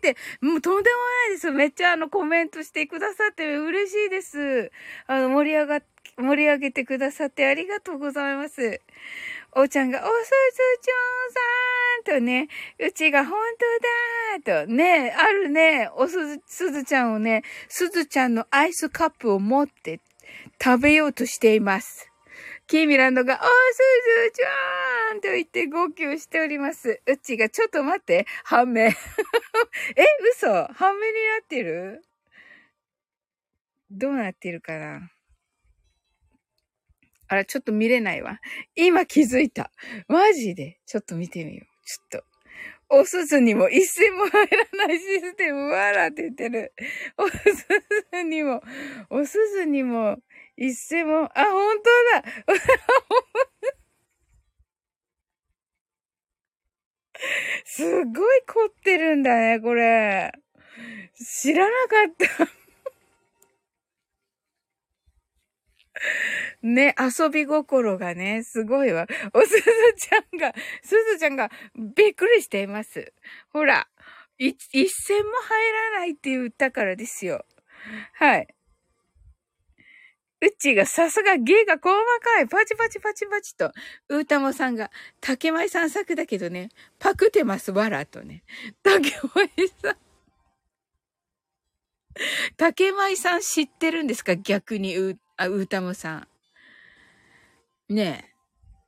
[0.00, 1.52] せんって、もうとんでもないです。
[1.52, 4.72] めっちゃあのコメントしてくださって嬉しいです。
[5.06, 5.82] あの、盛り上がっ、
[6.16, 8.80] 盛り上げてくださってありがとうございます。
[9.52, 10.30] おーちゃんが、おすず
[10.82, 10.94] ちょ
[11.30, 11.40] んさ
[11.74, 13.38] んとね、うちが本
[14.44, 20.00] 当だとね、あるね、おすず、すずちゃんをね、すずちゃんのアイスカップを持って
[20.62, 22.10] 食べようとしています。
[22.66, 23.42] キーミランドが、おす
[24.26, 27.00] ずちゃんと言って号泣しております。
[27.06, 28.88] うちが、ちょっと待って、半目。
[28.92, 28.94] え、
[30.32, 30.66] 嘘？
[30.74, 32.04] 半目になってる？
[33.90, 35.10] どうなってるかな？
[37.28, 38.38] あら、ちょっと見れないわ。
[38.76, 39.70] 今気づいた。
[40.06, 40.78] マジで？
[40.84, 41.68] ちょっと見てみよう。
[41.88, 42.24] ちょっと。
[42.90, 46.74] おすずにも一銭も入らないシステム、わらって言ってる。
[47.16, 47.36] おす
[48.12, 48.62] ずにも、
[49.08, 50.18] おすずにも、
[50.56, 52.54] 一銭も、あ、本当だ
[57.64, 60.30] すごい凝ってるんだね、これ。
[61.14, 62.67] 知らなかった
[66.62, 69.06] ね、遊び心がね、すごいわ。
[69.32, 69.62] おすず
[69.96, 73.12] ちゃんが、すずちゃんがびっくりしています。
[73.50, 73.88] ほら、
[74.38, 74.56] 一
[74.88, 77.44] 銭も入らないって言ったからですよ。
[78.14, 78.48] はい。
[80.40, 82.46] うちがさすが芸が細かい。
[82.46, 83.72] パチパチパチパチと。
[84.08, 86.68] うーたもさんが、竹舞さん作だけどね、
[87.00, 88.44] パクってます、わらとね。
[88.84, 89.50] 竹舞
[89.82, 89.96] さん。
[92.56, 94.36] 竹舞さん知ってるんですか？
[94.36, 96.26] 逆にうー、あ、うーたもさ
[97.88, 97.94] ん。
[97.94, 98.24] ね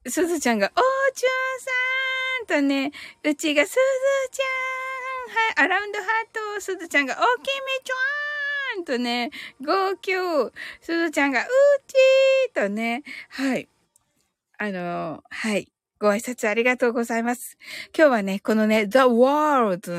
[0.04, 0.10] え。
[0.10, 0.72] すずちゃんが、おー
[1.14, 1.30] ちゅん
[2.50, 2.90] さんとね、
[3.22, 3.76] うちがすず
[4.32, 7.52] ちゃんはい、アラウンドハート、すずちゃんが、おきみ
[7.84, 9.30] ちょーんとね、
[9.64, 11.48] 号泣、すずちゃんが、う
[11.86, 13.68] ちーとね、はい。
[14.58, 15.70] あの、はい。
[16.00, 17.58] ご挨拶ありがとうございます。
[17.94, 19.92] 今日はね、このね、The World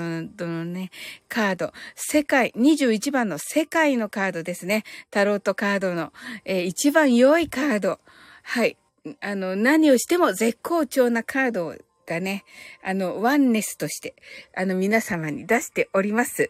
[0.44, 0.90] のね、
[1.30, 4.84] カード、世界、21番の世界のカードですね。
[5.12, 6.12] タロットカードの、
[6.44, 8.00] えー、一番良いカード。
[8.42, 8.78] はい。
[9.20, 11.76] あの、何をしても絶好調なカード
[12.08, 12.46] がね、
[12.84, 14.16] あの、ワンネスとして、
[14.58, 16.50] あの、皆様に出しております。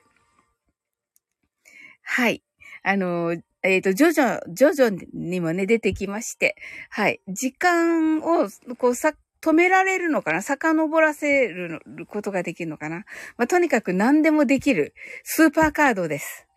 [2.04, 2.42] はい。
[2.84, 6.56] あの、えっ、ー、と、ジョジョ、ジョジョにもね、出てきまして、
[6.90, 7.20] はい。
[7.28, 10.42] 時間を、こう、さ、止められるのかな？
[10.42, 13.06] 遡らせることができるのかな？
[13.38, 16.48] まあ、とにかく何でもできるスーパーカードです。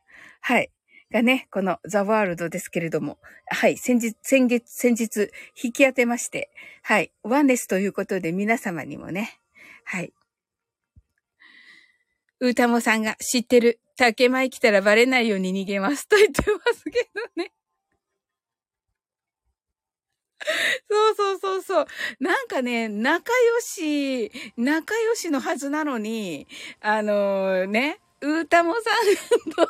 [0.40, 0.70] はい。
[1.10, 5.30] がね、このザワールドですけれども、はい、先日、先月、先日、
[5.62, 6.50] 引き当てまして、
[6.82, 9.38] はい、ワンネスということで皆様にもね、
[9.84, 10.12] はい。
[12.40, 16.08] うたもさんが知ってる、竹前来たらバレないように逃げます。
[16.08, 17.52] と言ってますけどね。
[20.88, 21.86] そうそうそうそう。
[22.20, 26.46] なんかね、仲良し、仲良しのはずなのに、
[26.80, 29.68] あのー、ね、うーたもさんと、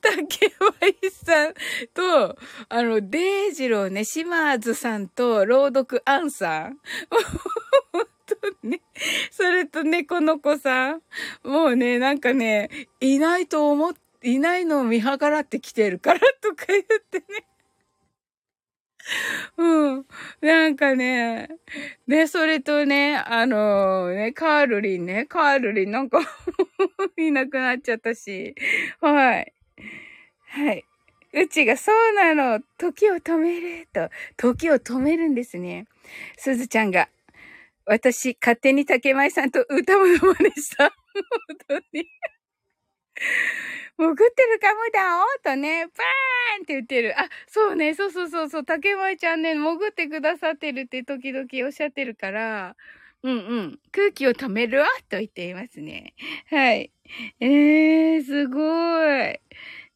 [0.00, 1.54] 竹井さん
[1.94, 2.36] と、
[2.68, 6.78] あの、デイジローね、島津さんと、朗読アンさん。
[7.92, 8.82] 本当ね。
[9.30, 11.02] それと猫の子さん。
[11.44, 12.70] もうね、なんかね、
[13.00, 17.46] いないと思っ、いないのを見計らってきてるからとか言ってね。
[19.56, 20.06] うん。
[20.40, 21.48] なんかね、
[22.06, 26.20] ね、それとね、あのー、ね、カールリンね、カールリンなんか
[27.16, 28.54] いなくなっちゃったし、
[29.00, 29.52] はい。
[30.46, 30.84] はい。
[31.32, 35.86] うちがそうなの、時を止めると、時を止めるんですね。
[36.36, 37.08] すずちゃんが、
[37.86, 40.94] 私、勝手に竹前さんと歌うの真似した。
[41.14, 42.06] 本当に。
[43.96, 47.18] 潜ってるかもだおとね、バーンって言ってる。
[47.18, 52.76] あ、そうね、そうそうそうそう、竹前ちゃんね、潜ってくださってるって時々おっしゃってるから、
[53.22, 53.80] うんうん。
[53.92, 56.14] 空気を止めるわと言っていますね。
[56.50, 56.92] はい。
[57.40, 59.40] えー、すごい。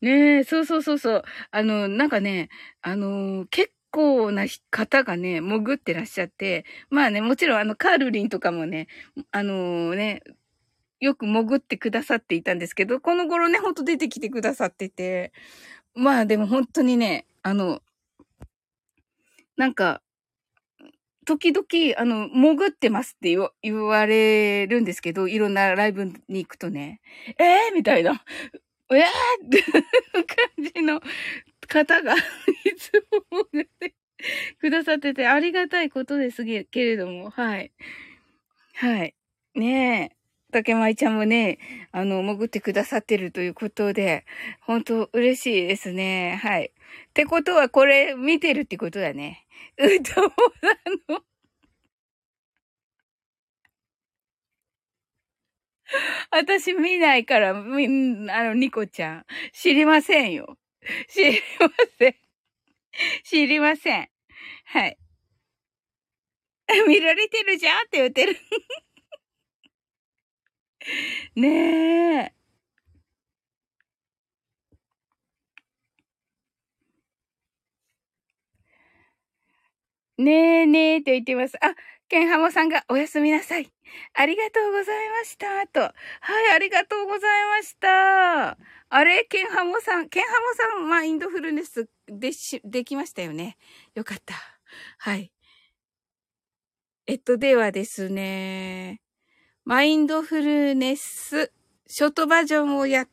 [0.00, 1.22] ねえ、そうそうそうそう。
[1.50, 2.48] あの、なんかね、
[2.82, 8.86] あの結構な方がね、潜ってらっしゃって、まあね、もちろんあの、カールリンとかもね、
[9.32, 10.22] あのね、
[11.00, 15.32] よく潜ってくださっていたんですけど、この頃ね、ほんと出てきてくださってて、
[15.94, 17.82] まあでも本当にね、あの、
[19.56, 20.00] なんか、
[21.26, 21.66] 時々、
[21.98, 27.00] あの、潜ってますって言われるんですけど、いろんなライブに行くとね、
[27.38, 28.24] えー、みたいな、
[28.90, 31.00] えーって感じの
[31.68, 32.18] 方が い
[32.78, 32.92] つ
[33.32, 33.94] も潜って
[34.60, 37.72] くださっててありがたいことですけれども、はい。
[38.74, 39.14] はい。
[39.54, 40.17] ねえ。
[40.52, 41.58] 竹舞ちゃんもね、
[41.92, 44.24] あの、潜ってくださってるということで、
[44.62, 46.40] 本当嬉しいですね。
[46.42, 46.72] はい。
[47.10, 49.44] ってことは、これ見てるってことだね。
[49.78, 51.22] うどんさんの
[56.30, 57.86] 私見ないから、み、
[58.30, 59.26] あの、ニコちゃん。
[59.52, 60.56] 知りませんよ。
[61.10, 62.14] 知りません。
[63.24, 64.08] 知りません。
[64.66, 64.98] はい。
[66.86, 68.36] 見られてるじゃんって言ってる。
[71.36, 72.32] ねえ。
[80.18, 81.56] ねえねえと言ってます。
[81.64, 81.74] あ、
[82.08, 83.70] ケンハモさんがおやすみなさい。
[84.14, 85.66] ありがとうございました。
[85.68, 85.80] と。
[85.80, 85.92] は
[86.52, 88.58] い、ありがとうございました。
[88.90, 93.56] あれケンハモさん、ケンハモさん、マインドフルネスでし、できましたよね。
[93.94, 94.34] よかった。
[94.98, 95.30] はい。
[97.06, 99.00] えっと、ではですね、
[99.68, 101.52] マインドフルネス、
[101.86, 103.06] ショートバージョンをや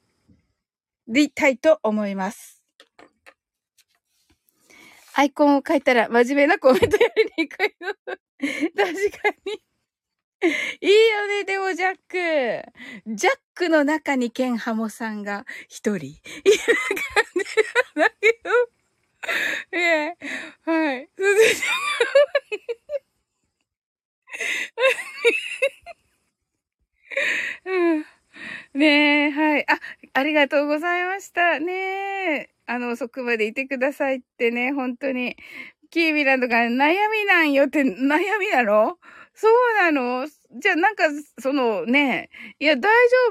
[1.05, 2.63] りたいと思います。
[5.15, 7.89] アイコンを書いたら真面目なコメントやりにくいの。
[7.99, 9.61] 確かに。
[10.79, 12.71] いいよね、でもジャック。
[13.05, 16.21] ジャックの中にケンハモさんが一人いる
[17.03, 18.51] 感じなんだけど。
[19.73, 20.17] ええ、
[20.63, 21.09] はい。
[27.65, 28.05] うん、
[28.79, 29.65] ねえ、はい。
[29.69, 29.79] あ、
[30.13, 31.59] ありがとうございました。
[31.59, 31.73] ね
[32.41, 32.49] え。
[32.67, 35.37] あの、遅くまでいてくださいってね、本当に。
[35.91, 36.69] キービランドが悩
[37.11, 38.97] みなんよって悩みなの？
[39.33, 40.27] そうなの？
[40.59, 41.03] じゃあなんか、
[41.39, 42.81] そのね、いや大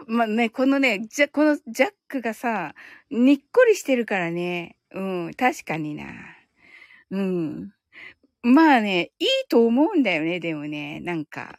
[0.00, 2.74] 丈夫、まあ、ね、このね、じゃ、このジャックがさ、
[3.10, 4.76] にっこりしてるからね。
[4.92, 6.04] うん、確かにな。
[7.10, 7.72] うん。
[8.42, 11.58] まあね、いいと思うんだよね、でもね、なんか。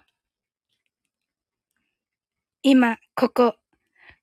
[2.63, 3.55] 今、ここ、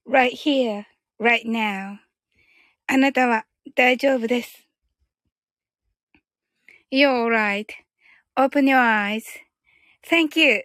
[0.06, 0.84] right here,
[1.20, 1.98] right now
[2.86, 4.68] あなたは大丈夫です。
[6.92, 7.10] You're
[8.36, 10.64] alright.Open your eyes.Thank you.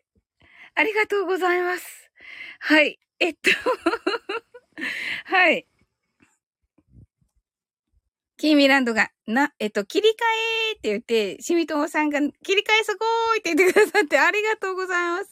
[0.75, 2.11] ありがとうございます。
[2.59, 2.99] はい。
[3.19, 3.49] えっと
[5.25, 5.65] はい。
[8.43, 10.11] キーミランドが、な、えっと、切り替
[10.71, 15.31] えって言って、しみともさんが、切り替えすごーいって言ってくださってありがとうございます。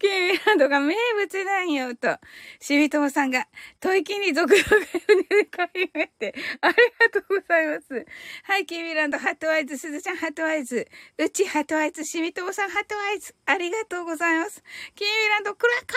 [0.00, 2.18] キーミランドが名物なんよ、と。
[2.58, 3.46] しみともさんが、
[3.80, 4.86] 吐息に続々
[5.28, 8.06] で買いめて、ありがとうございます。
[8.42, 14.64] はい、キーミランド、ハットワイズ、すずちゃん、ハットワイズ、うち、ハットワイズ、しみともさん、ハットワイズ、ありがとうございます。
[14.96, 15.94] キーミランド、クラッカ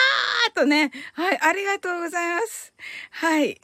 [0.52, 2.72] ーとね、はい、ありがとうございます。
[3.10, 3.60] はい。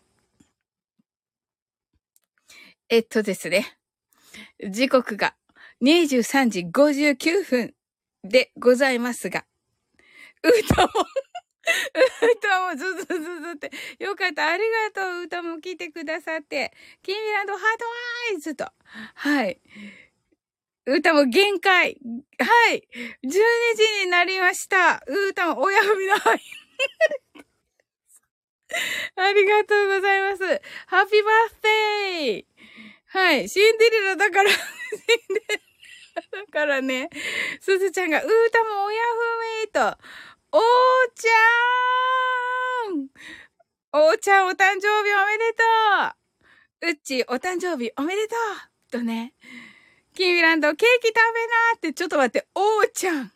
[2.88, 3.78] えっとですね。
[4.70, 5.34] 時刻が
[5.82, 7.74] 23時59分
[8.22, 9.44] でございますが、
[10.42, 10.88] 歌も
[11.66, 14.46] 歌もずずずずって、よかった。
[14.46, 14.62] あり
[14.94, 15.22] がとう。
[15.24, 16.72] 歌も聞いてくださって。
[17.02, 17.64] キーミランドハート
[18.32, 18.66] ワイズと。
[19.14, 19.60] はい。
[20.86, 21.98] 歌も限界。
[22.38, 22.88] はい。
[23.24, 25.02] 12時になりました。
[25.30, 26.40] 歌も親踏みのはい。
[29.16, 30.44] ありがとうございます。
[30.86, 32.55] ハッピーバースデー
[33.16, 33.48] はい。
[33.48, 34.60] シンデレラだから、シン
[35.32, 35.62] デレ
[36.14, 37.08] ラだからね、
[37.62, 39.08] すずちゃんが、うーたも親ふ
[39.64, 39.80] みと、
[40.52, 40.60] おー
[41.14, 43.08] ちゃーん。
[43.94, 45.64] おーちゃんお誕生日おめでと
[46.84, 46.88] う。
[46.88, 48.92] うっちお誕生日おめでとう。
[48.92, 49.32] とね、
[50.14, 53.32] キーミランドケーキ食べなーって、ちょっと待って、おーちゃん。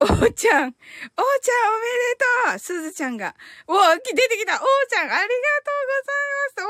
[0.00, 1.86] おーちゃん、おーちゃんおめ
[2.50, 3.34] でとうすずちゃんが。
[3.66, 6.66] おー、出てきたおーちゃんありがとうございます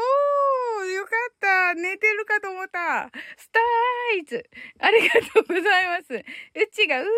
[0.79, 4.49] おーよかった寝てるかと思ったスターイズ
[4.79, 6.23] ありがとうございますう
[6.73, 7.13] ちがうーたも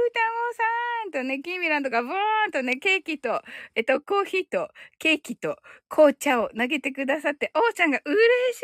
[0.54, 2.12] さんとね、キミランドがブー
[2.48, 3.42] ンとね、ケーキと、
[3.74, 5.56] えっと、コーヒーと、ケーキと、
[5.88, 8.62] 紅茶を投げてくださって、おーちゃんが嬉し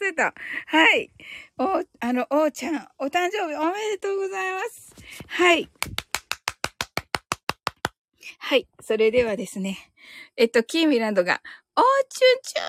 [0.00, 0.22] いですと。
[0.22, 0.32] は
[0.96, 1.10] い。
[1.58, 4.94] お、あの、おーちゃん、お誕生日おめでとうございます。
[5.28, 5.68] はい。
[8.38, 8.68] はい。
[8.80, 9.92] それではですね。
[10.36, 11.42] えっと、キーミランドが、
[11.76, 12.64] おーちゅんちゅー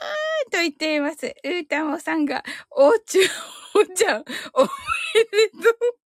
[0.47, 1.25] んと言っています。
[1.25, 3.29] うーたもさんが、おーちゅん、
[3.75, 6.05] おーちゃん、おめでとう。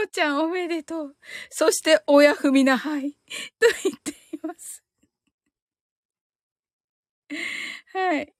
[0.00, 1.16] おーちゃんおめでとう。
[1.50, 3.12] そして、おやふみなはい。
[3.12, 3.16] と
[3.84, 4.82] 言っています。
[7.92, 8.34] はい。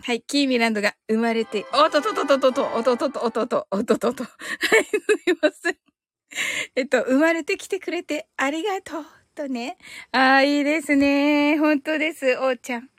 [0.00, 4.24] はい、キーミランドが生まれて、おっとととととと、おととと、おとと、おととと。
[4.24, 4.96] はい、す
[5.30, 5.97] いません。
[6.76, 9.06] えっと、生まれてきてくれてありがとう。
[9.38, 9.78] とね。
[10.10, 11.56] ああ、いいですね。
[11.58, 12.36] 本当です。
[12.38, 12.90] おーちゃん。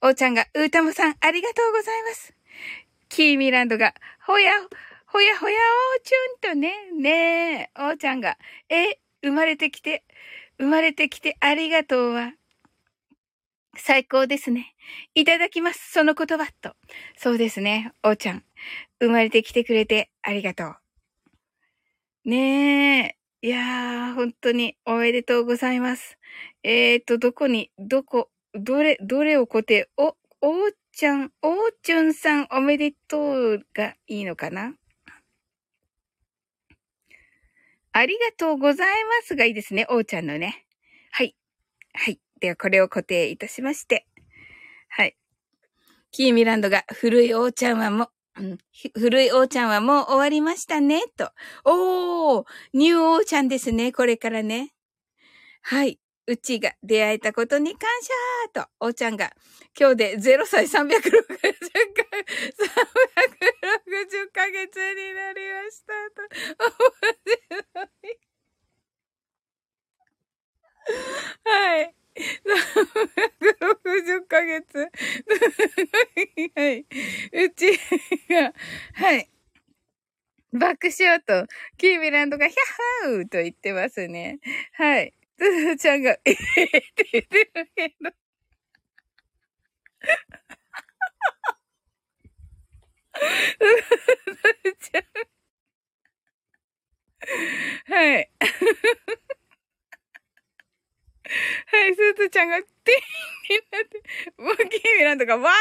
[0.00, 2.34] おーちゃんが、うーたもさん、ありがとうございます。
[3.10, 3.94] キーミランドが、
[4.24, 4.52] ほや、
[5.06, 5.58] ほやほや
[5.96, 6.72] おーちゅんとね。
[6.98, 8.38] ねえ、おーちゃんが、
[8.70, 10.04] え、生まれてきて、
[10.58, 12.32] 生まれてきてありがとうは、
[13.76, 14.74] 最高ですね。
[15.14, 15.92] いただきます。
[15.92, 16.74] その言葉と。
[17.18, 17.92] そうですね。
[18.02, 18.44] おーちゃん。
[18.98, 20.85] 生まれてきてくれてありがとう。
[22.26, 23.46] ねえ。
[23.46, 26.18] いやー、本当におめでとうございます。
[26.64, 34.74] えーと、どこに、どこ、どれ、どれを固定、お、おーちゃん、おーちゅんさんおめでとうがいいのかな？
[37.92, 39.86] ありがとうございますがいいですね。
[39.88, 40.66] おーちゃんのね。
[41.12, 41.36] はい。
[41.94, 42.18] はい。
[42.40, 44.04] では、これを固定いたしまして。
[44.88, 45.16] はい。
[46.10, 48.58] キーミランドが古いおーちゃんはもうん、
[48.94, 51.32] 古いおーちゃんはもう終わりましたね、と。
[51.64, 54.74] おー、ニューおーちゃんですね、これからね。
[55.62, 55.98] はい。
[56.28, 57.88] うちが出会えたことに感
[58.52, 59.32] 謝と、おーちゃんが、
[59.78, 61.46] 今日で0歳360回、
[62.56, 66.22] 360ヶ月になりましたと。
[66.58, 68.18] 面白い。
[71.44, 72.05] はい。
[72.16, 74.90] 360ヶ月。
[76.54, 76.86] はい。
[77.32, 77.78] うち
[78.28, 78.54] が、
[78.94, 79.28] はい。
[80.52, 81.46] 爆笑と、
[81.76, 82.56] キーミランドがヒャ
[83.08, 84.38] ッハーと言ってますね。
[84.72, 85.12] はい。
[85.38, 86.38] つずちゃんが、ええー、っ
[86.94, 88.10] て言ってるけど。
[93.58, 93.60] つ
[94.64, 95.04] ずちゃん。
[97.92, 98.30] はい。
[101.66, 102.70] はい、スーツちゃんが、てー
[103.54, 104.02] になって、
[104.38, 105.52] モンキーミランドが、わーかー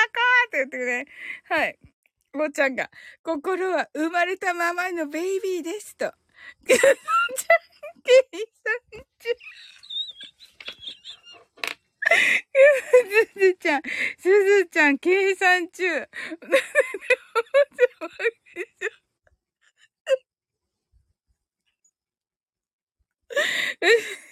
[0.48, 1.06] って言ってくれ。
[1.50, 1.78] はい。
[2.38, 2.92] おちゃんが、
[3.24, 6.06] 心は生まれたままのベイビーですと。
[6.06, 6.14] スー
[6.68, 6.80] ちゃん、
[8.04, 9.38] ケイさんち。
[13.26, 13.82] すずちゃん、
[14.18, 16.08] すずちゃん、計算中。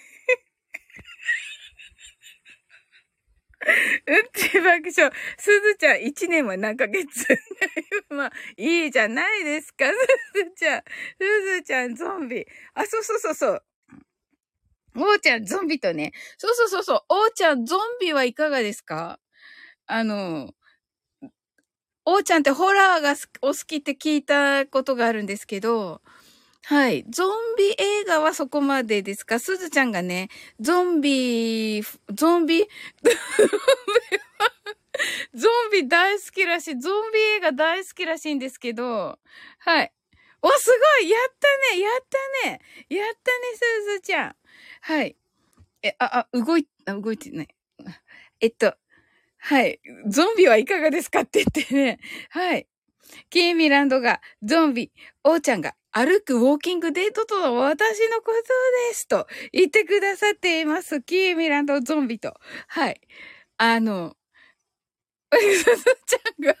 [4.06, 5.12] うんち爆笑。
[5.38, 7.26] すずちゃん、一年は何ヶ月？
[8.10, 9.92] まあ、いいじゃないですか、す
[10.44, 10.82] ずちゃん。
[11.18, 12.46] すずちゃん、ゾンビ。
[12.74, 13.64] あ、そうそうそうそう。
[14.96, 16.12] おーちゃん、ゾンビとね。
[16.38, 17.00] そうそうそうそう。
[17.08, 19.18] おーちゃん、ゾンビはいかがですか？
[19.86, 20.54] あの、
[22.04, 26.02] おーちゃんってホラーがお好きって聞いたことがあるんですけど、
[26.66, 27.04] はい。
[27.10, 29.38] ゾンビ映画はそこまでですか？
[29.38, 30.28] すずちゃんがね、
[30.60, 32.64] ゾンビ、ゾンビ、
[35.34, 36.78] ゾンビ大好きらしい。
[36.80, 39.18] ゾンビ映画大好きらしいんですけど、
[39.58, 39.92] はい。
[40.40, 42.04] お、すごいやったねやっ
[42.42, 43.38] たねやったね、
[43.86, 44.36] すずちゃん。
[44.80, 45.16] はい。
[45.82, 47.48] え、あ、あ、動い、あ、動いてない。
[48.40, 48.74] えっと、
[49.38, 49.80] はい。
[50.08, 51.20] ゾンビはいかがですか？
[51.22, 51.98] って言ってね。
[52.30, 52.66] はい。
[53.30, 54.92] キーミランドが、ゾンビ、
[55.24, 58.32] おーちゃんが、歩くウォーキングデートとは私のこと
[58.90, 59.06] です。
[59.06, 61.00] と言ってくださっています。
[61.02, 62.34] キーミランドゾンビと。
[62.66, 63.00] はい。
[63.58, 64.16] あの、
[65.32, 65.64] すず
[66.06, 66.56] ちゃんがう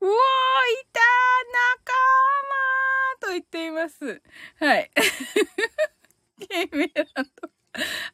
[0.00, 0.14] おー、い
[0.90, 1.00] た
[1.76, 1.92] 仲
[3.20, 4.22] 間と言っています。
[4.58, 4.90] はい。
[6.40, 7.50] キーミランド。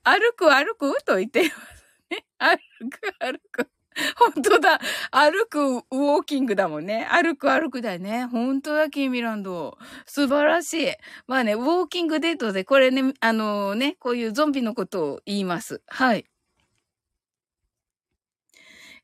[0.03, 1.05] 歩く歩く？
[1.05, 2.25] と言っていますね。
[2.39, 2.59] 歩
[2.91, 3.71] く歩く。
[4.17, 4.81] 本当だ。
[5.11, 7.07] 歩くウォーキングだもんね。
[7.11, 8.27] 歩く歩くだよね。
[8.27, 9.79] 本当だ、キーミランド。
[10.07, 10.93] 素晴らしい。
[11.27, 15.83] まあね、ウォーキングデートで、これね、あのね、こういうゾンビのことを言います。
[15.87, 16.25] はい。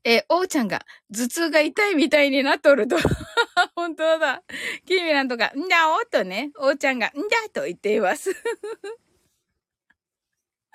[0.05, 2.97] えー、おーちゃんが頭痛が痛いみたいになっとると。
[3.75, 4.45] 本当だ。
[4.87, 8.31] キーミランドが、んだおとね、おーちゃんが、んだと言っています。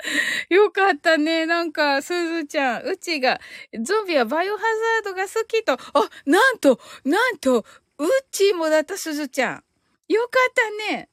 [0.49, 1.45] よかったね。
[1.45, 3.39] なんか、すずちゃん、うちが、
[3.83, 4.63] ゾンビはバイオハ
[5.03, 5.79] ザードが好きと、あ、
[6.25, 7.65] なんと、なんと、
[7.97, 9.63] うちもだったすずちゃん。
[10.07, 10.53] よかっ
[10.87, 11.09] たね。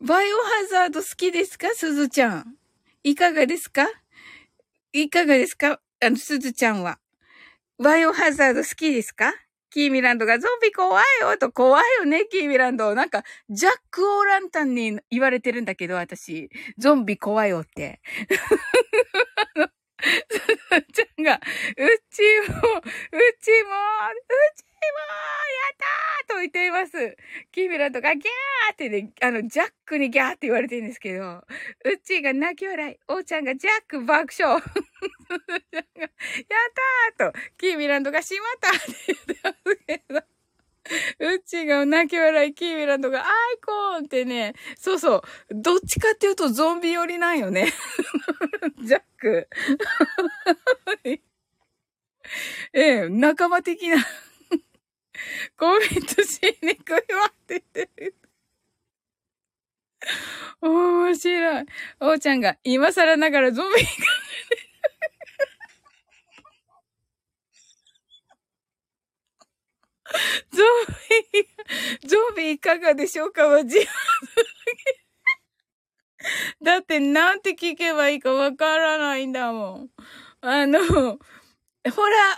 [0.00, 2.56] バイオハザード好きですかすずちゃん？
[3.04, 3.86] いかがですか？
[4.92, 5.80] いかがですか？
[6.00, 6.98] あの、すずちゃんは。
[7.78, 9.34] バイオハザード好きですか？
[9.70, 12.94] キーミランドがゾンビ怖いよと怖いよね、キーミランド。
[12.94, 16.50] なんか、ジャック・オーランタンに言われてるんだけど、私。
[16.78, 18.00] ゾンビ怖いよって。
[20.94, 21.38] ちゃんが、う
[22.10, 22.58] ちも、う
[23.40, 23.70] ちも、
[24.18, 27.16] うちも、やったーと言っています。
[27.52, 31.44] キーミランドがギャーってね、あの、ジャックにギャーって言われてるんですけど、
[31.84, 34.54] うっちーが泣き笑い、おーちゃんがジャック爆笑。
[34.54, 34.62] やっ
[37.16, 40.40] たーと、キーミランドがしまったって言ってますけど。
[41.20, 43.26] うっちが泣き笑い、キーミランドがアイ
[43.64, 47.72] コーンってね、そうそう、どっちかっていうとゾンビ寄りなんよね。
[48.82, 49.48] ジャック。
[51.04, 51.20] え
[52.72, 53.96] え、仲間的な
[55.56, 58.14] コメントしにくいわって言ってる。
[60.60, 61.66] 面白い。
[62.00, 63.88] おーちゃんが今更ながらゾンビが
[70.50, 70.86] ゾン
[72.02, 73.86] ビ、ゾンビいかがでしょうかは自分
[76.62, 79.90] だってなんて聞けばいいかわからないんだもん。
[80.42, 81.18] あの、ホラー、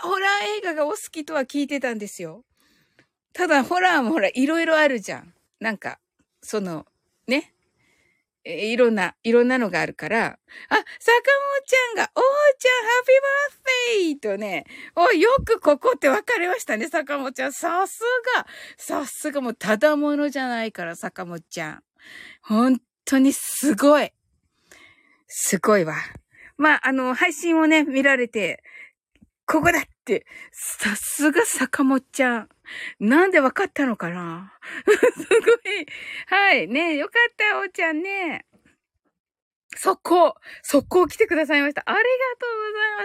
[0.07, 2.43] ホラー映画がお好きとは聞いてたんですよ。
[3.33, 5.33] ただ、ホラーもほら、いろいろあるじゃん。
[5.59, 5.99] なんか、
[6.41, 6.85] その、
[7.27, 7.53] ね。
[8.45, 10.85] え、いろんな、いろんなのがあるから、あ、坂本
[11.65, 12.21] ちゃんが、おー
[12.59, 14.65] ちゃん、ハッピーバースデーとね、
[14.95, 17.53] お、よくここって分かりましたね、坂本ちゃん。
[17.53, 18.01] さす
[18.35, 18.45] が、
[18.77, 21.83] さすがもう、ただものじゃないから、坂本ちゃん。
[22.41, 24.11] 本当にすごい。
[25.27, 25.95] すごいわ。
[26.57, 28.61] まあ、あの、配信をね、見られて、
[29.45, 32.49] ここだって、さすが坂本ちゃん。
[32.99, 34.53] なんでわかったのかな？
[35.15, 35.85] すごい。
[36.27, 36.67] はい。
[36.67, 38.45] ねよかった、おーちゃんね。
[39.75, 41.83] 速攻速攻来てくださいました。
[41.85, 42.03] ありが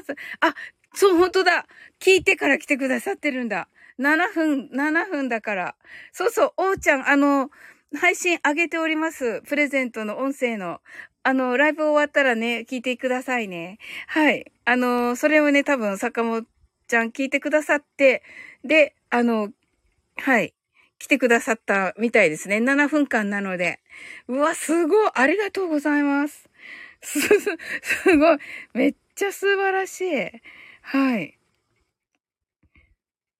[0.04, 0.54] とうございます。
[0.54, 0.54] あ、
[0.94, 1.66] そう、本当だ。
[2.00, 3.68] 聞いてから来てくださってるんだ。
[3.98, 5.76] 7分、7分だから。
[6.12, 7.50] そうそう、おーちゃん、あの、
[7.96, 9.42] 配信上げております。
[9.42, 10.80] プレゼントの音声の。
[11.22, 13.78] あの、ライブ終わったらね、聞いてくださいね。
[14.06, 14.52] はい。
[14.64, 16.46] あの、それをね、多分、坂本
[16.86, 18.22] ちゃん聞いてくださって、
[18.64, 19.48] で、あの、
[20.18, 20.54] はい。
[20.98, 22.60] 来てくださったみたいですね。
[22.60, 23.80] 7分間なので。
[24.28, 25.10] うわ、すごい。
[25.14, 26.48] ありがとうございます。
[27.02, 27.20] す、
[27.82, 28.38] すごい。
[28.74, 30.30] めっちゃ素晴らしい。
[30.82, 31.38] はい。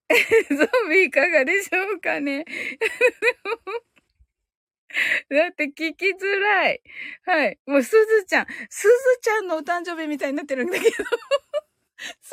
[0.48, 2.44] ゾンビいかがでしょうかね。
[5.30, 6.80] だって聞きづらい。
[7.24, 7.58] はい。
[7.66, 8.92] もうすずちゃん、すず
[9.22, 10.96] ちゃんのお誕生日みたいになってるんだけど。
[12.22, 12.30] す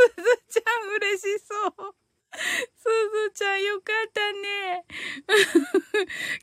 [0.52, 1.96] ずちゃん嬉しそう。
[2.36, 4.86] すずちゃんよかったね。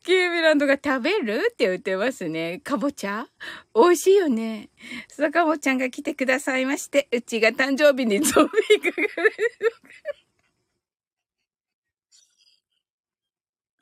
[0.04, 2.60] キーミランドが食べるって言ってますね。
[2.64, 3.26] かぼちゃ？
[3.74, 4.70] 美味しいよね。
[5.08, 9.08] さかぼちゃんが来てくださいまして、うちが誕生日にゾンビが来るょう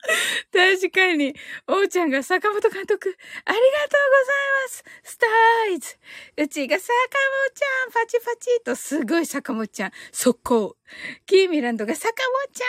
[0.51, 1.35] 確かに。
[1.67, 4.83] おうちゃんが坂本監督、ありがとうございます。
[5.03, 5.97] スターイズ。
[6.37, 10.77] うちが坂本ちゃん、パチパチと、すごい坂本ちゃん、速攻。
[11.25, 12.11] キーミランドが坂
[12.45, 12.65] 本ちゃ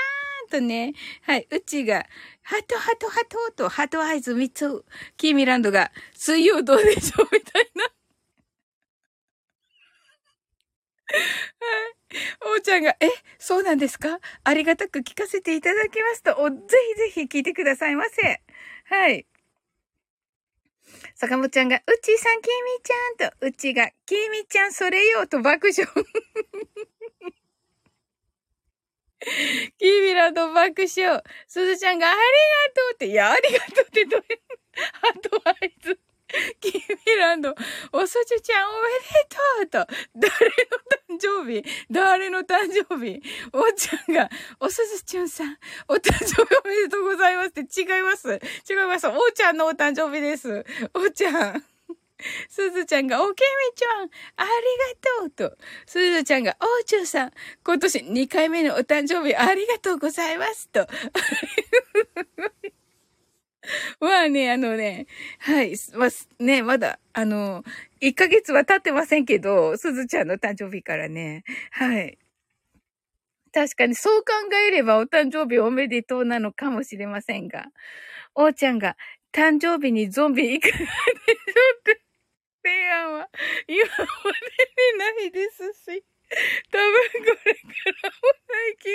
[0.47, 2.07] んとね、はい、うちが、
[2.43, 4.84] ハトハトハトと、ハトアイズ3つ。
[5.16, 7.84] キーミランドが、水曜どうでしょうみたいな。
[11.12, 11.18] は
[11.90, 12.02] い。
[12.45, 14.21] おうちゃんが、え、そうなんですか？
[14.45, 18.43] ありがたく聞かせていただきますと、ぜひぜひ聞いてくださいませ。
[18.85, 19.27] はい。
[21.15, 25.87] 坂本ちゃんが、うちさん、きみちゃんと、うちが、きみちゃん、それよと爆笑。
[29.79, 31.23] キービラと爆笑。
[31.47, 32.25] すずちゃんが、ありが
[32.75, 34.41] とうって、いや、ありがとうってどういう、
[35.01, 35.99] あとあいつ。
[36.61, 37.55] キーミランド、
[37.93, 39.05] おそちゅちゃんおめで
[39.69, 40.53] とうと、誰の
[40.91, 45.57] 誕生日誰の誕生日おちゃんが、おすずちゅんさん、
[45.89, 48.41] お誕生日おめでとうございますって違います。
[48.69, 49.09] 違います。
[49.09, 50.65] おーちゃんのお誕生日です。
[50.95, 51.65] おーちゃん。
[52.49, 54.51] すずちゃんが、おけみちゃん、あり
[55.29, 55.57] がとうと。
[55.87, 57.33] すずちゃんが、おうちゅうさん、
[57.65, 60.87] 今年2回目のお誕生日ありがとうございますと。
[64.01, 65.07] まあね、あのね、
[65.39, 67.64] はい、まあ、ね、まだ、あの、
[68.01, 72.18] 1ヶ月は経ってませんけど、すずちゃんの誕生日からね、はい。
[73.53, 74.33] 確かにそう考
[74.68, 77.66] えればお誕生日おめでとうなのかもしれませんが、
[78.35, 78.97] おーちゃんが
[79.33, 80.89] 誕生日にゾンビいかがでしょ
[81.80, 82.03] って
[82.64, 83.28] 提案は
[83.68, 84.43] 今まで
[84.95, 86.05] にないですし、
[86.72, 87.61] 多分これか
[88.05, 88.16] らも
[88.49, 88.93] 最近、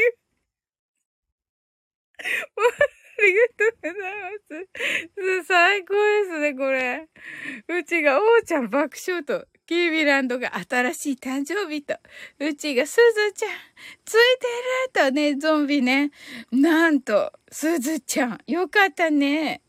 [2.56, 4.14] あありがとうござい
[5.34, 5.48] ます。
[5.48, 7.08] 最高ですね、これ。
[7.80, 11.96] うちが、おーちゃん爆笑と、キービランドが新しい誕生日と、
[12.40, 13.50] うちがすずちゃん、
[14.06, 14.18] つい
[14.94, 16.12] てるとね、ゾンビね。
[16.52, 19.62] なんと、すずちゃん、よかったね。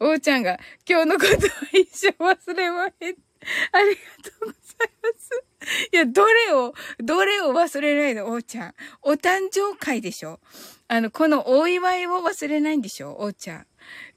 [0.00, 1.36] おーちゃんが、今日のことは
[1.72, 3.25] 一生忘れません。
[3.72, 5.44] ありがとうございます。
[5.92, 8.74] いや、どれを、どれを忘れないの、おーちゃん。
[9.02, 10.40] お誕生会でしょ？
[10.88, 13.16] あの、このお祝いを忘れないんでしょ？
[13.18, 13.66] おーちゃん。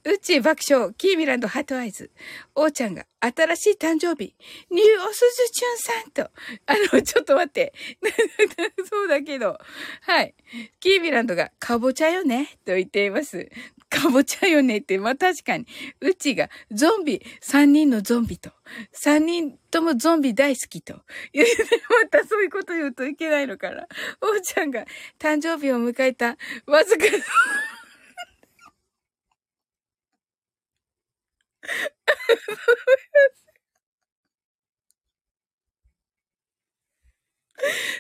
[0.06, 2.12] うち爆笑、キーミランドハートアイズ。
[2.56, 4.36] おーちゃんが新しい誕生日、
[4.72, 6.24] ニューおすずちゅんさんと。
[6.66, 7.74] あの、ちょっと待って。
[8.90, 9.58] そうだけど。
[10.02, 10.36] はい。
[10.80, 12.58] キーミランドがかぼちゃよね？
[12.66, 13.50] と言っています。
[13.90, 15.66] かぼちゃよねって、まあ確かに。
[16.02, 18.52] うちがゾンビ、三人のゾンビと、
[18.92, 21.02] 三人ともゾンビ大好きと。
[21.34, 21.54] 言うて
[21.90, 23.88] またそういうこと言うといけないのかな。
[24.22, 24.86] おうちゃんが
[25.20, 26.38] 誕生日を迎えた、
[26.68, 27.06] わずか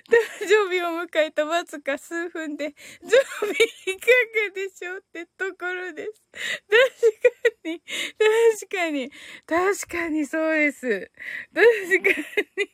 [0.10, 4.08] 誕生日を迎えたわずか数分で、準備いか
[4.50, 6.24] がでしょうってところです。
[6.70, 6.70] 確
[7.60, 7.82] かに、
[8.20, 9.12] 確かに、
[9.46, 11.12] 確かにそうです。
[11.54, 12.10] 確か
[12.58, 12.70] に。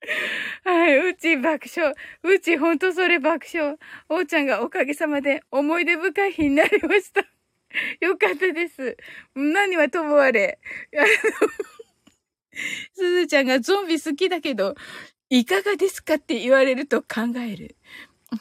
[0.64, 1.94] はい、うち爆笑。
[2.22, 3.76] うちほんとそれ爆笑。
[4.08, 7.26] おーちゃんがおかげさまで思い出深い日になりました。
[8.00, 8.96] よかったです。
[9.34, 10.58] 何はともあれ。
[12.94, 14.74] すずちゃんがゾンビ好きだけど、
[15.28, 17.76] いかがですかって言われると考える。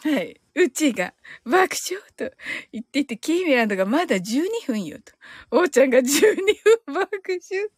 [0.03, 0.39] はい。
[0.55, 1.13] うちが
[1.45, 2.31] 爆笑と
[2.71, 5.13] 言っていて、キーミランドがまだ12分よと。
[5.51, 6.35] おーちゃんが12
[6.85, 7.69] 分爆笑。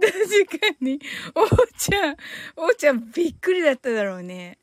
[0.00, 0.98] 確かに、
[1.34, 2.16] おーちゃん、
[2.56, 4.58] おーちゃんびっくりだっただろうね。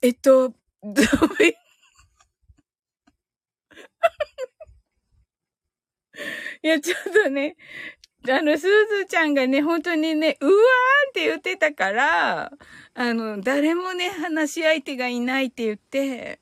[0.00, 0.56] えっと、ど
[1.40, 1.54] うい
[6.64, 7.56] いや、ちょっとね、
[8.28, 12.52] あの、すずちゃんがね、本当にね、うわーんって言ってたから、
[12.94, 16.40] あの、誰もね、話し相手がいないって言って、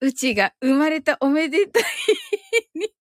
[0.00, 1.84] うちが生まれたおめでたい
[2.74, 2.92] に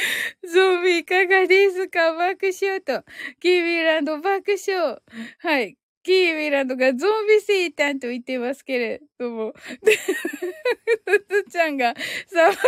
[0.52, 3.04] ゾンビいかがですか爆笑と。
[3.40, 5.00] キービーランド爆笑。
[5.38, 5.76] はい。
[6.02, 9.52] キービーランドがゾンビ生誕と言ってますけれども。
[9.82, 11.94] で、ふつちゃんが
[12.26, 12.60] サバリンが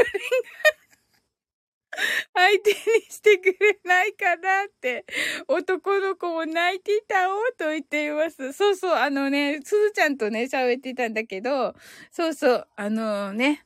[2.35, 2.77] 相手に
[3.09, 5.05] してくれないかなって、
[5.49, 8.53] 男の子も泣いてたおうと言っています。
[8.53, 11.75] そうそう、あのね、すずちゃんとね、喋ってたんだけど、
[12.11, 13.65] そうそう、あのね、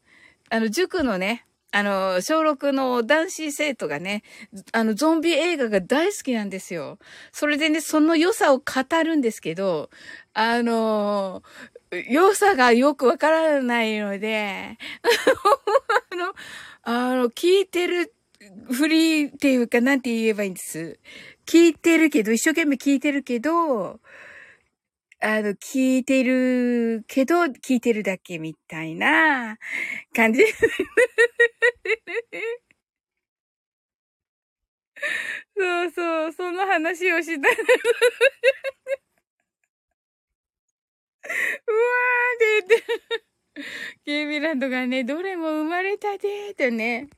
[0.50, 1.46] あの、塾のね、
[1.76, 4.22] あの、小6の男子生徒がね、
[4.72, 6.98] あの、ゾンビ映画が大好きなんですよ。
[7.32, 8.64] それでね、その良さを語
[9.04, 9.90] るんですけど、
[10.32, 11.42] あの、
[12.08, 14.78] 良さがよくわからないので、
[16.12, 16.34] あの、
[16.82, 18.14] あの、聞いてる
[18.72, 20.98] フリーっていうか、なんて言えばいいんです？
[21.44, 24.00] 聞いてるけど、一生懸命聞いてるけど、
[25.20, 29.56] あの、聞いてるけど、聞いてるだけみたいな
[30.14, 30.42] 感じ。
[35.56, 37.48] そうそう、その話をした。
[37.48, 42.86] うわーって言って。
[44.04, 47.08] ケイビランドがね、どれも生まれたでーとね。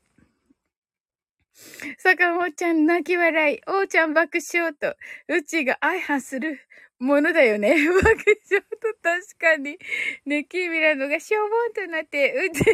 [1.97, 4.95] 坂本ちゃん泣き笑い、おうちゃん爆笑と、
[5.27, 6.59] うちが相反する
[6.99, 7.75] ものだよね。
[7.87, 9.77] 爆笑と確かに。
[10.25, 12.73] ね、キーミランドがしょぼんとなって、 うちが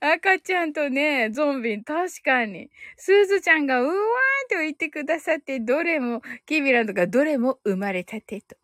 [0.00, 2.70] 赤ちゃんとね、ゾンビ、確かに。
[2.96, 8.56] スーズちゃんがうわーと言ってくださって、どれも、キーミランドがどれも生まれたてと。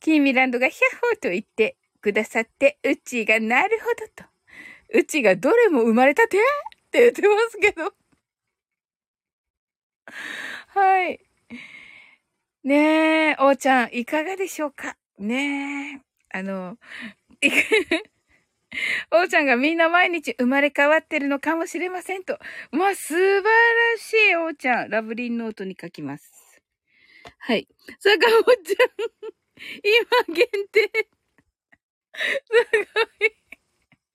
[0.00, 4.24] キーミランドがヒャッホーと言ってくださって、うちがなるほどと。
[4.94, 6.40] うちがどれも生まれたてっ
[6.90, 7.92] て言ってますけど。
[10.68, 11.25] はい。
[12.66, 14.96] ねえ、おーちゃん、いかがでしょうか？
[15.20, 16.00] ねえ。
[16.36, 16.76] あの、
[19.12, 22.38] おーちゃんがみんな毎日生まれ変わってるのかもしれませんと。
[22.72, 24.90] まあ、素晴らしい、おーちゃん。
[24.90, 26.60] ラブリンノートに書きます。
[27.38, 27.68] はい。
[28.00, 28.88] 坂本ちゃん、
[30.28, 31.08] 今限定。
[32.44, 32.50] す
[32.94, 33.36] ごい。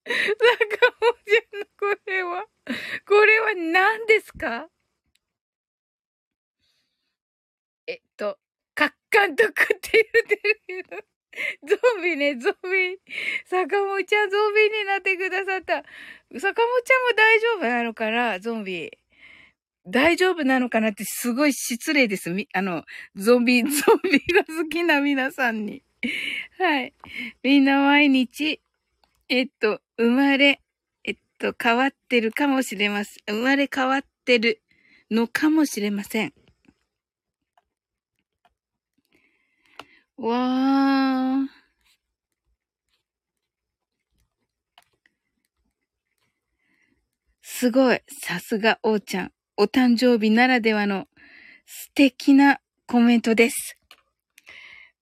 [0.05, 2.45] 坂本ちゃんのこれは、
[3.07, 4.69] これは何ですか
[7.87, 8.01] えっ
[8.75, 11.03] と、か監督って言ってるけど、
[11.67, 12.99] ゾンビね、ゾンビ。
[13.45, 15.83] 坂本ちゃんゾンビになってくださった。
[16.39, 18.39] 坂本ちゃんも大丈夫なのかな？
[18.39, 18.91] ゾンビ。
[19.87, 22.31] 大丈夫なのかなってすごい失礼です。
[22.53, 22.83] あの、
[23.15, 23.71] ゾンビ、 ゾン
[24.03, 25.83] ビが好きな皆さんに。
[26.57, 26.93] はい。
[27.43, 28.61] みんな毎日、
[29.29, 30.61] えっと、生まれ、
[31.03, 33.35] えっと、変わってるかもしれません。
[33.35, 34.61] 生まれ変わってる
[35.09, 36.33] のかもしれません。
[40.21, 41.47] わー。
[47.41, 48.01] すごい。
[48.07, 49.31] さすが、おーちゃん。
[49.57, 51.07] お誕生日ならではの
[51.65, 53.79] 素敵なコメントです。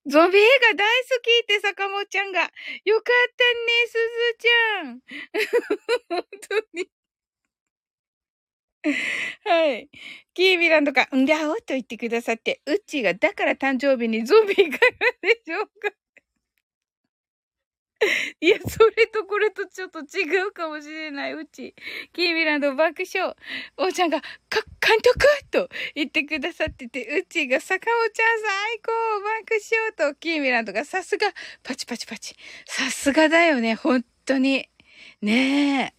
[0.05, 0.41] ゾンビ映
[0.71, 2.39] 画大好きって坂本ちゃんが。
[2.85, 3.93] よかったね、す
[4.23, 5.01] ずちゃん。
[6.09, 6.98] 本当に。
[9.45, 9.89] はい。
[10.33, 14.79] キービランドが、んぎゃおと言ってくださって、ウッチーが、だから誕生日にゾンビいかが
[15.21, 15.91] でしょうか？
[18.41, 21.33] いや、それとこれとちょっと違うかもしれない。
[21.33, 21.75] うち、
[22.13, 23.35] キーミランド爆笑。
[23.77, 24.27] おーちゃんが、か、
[24.79, 25.19] 監督？
[25.51, 29.59] と言ってくださってて、うちが、坂尾ちゃん最高爆
[29.97, 31.27] 笑と、キーミランドが、さすが、
[31.63, 32.35] パチパチパチ。
[32.65, 34.69] さすがだよね、本当に。
[35.21, 35.98] ねえ。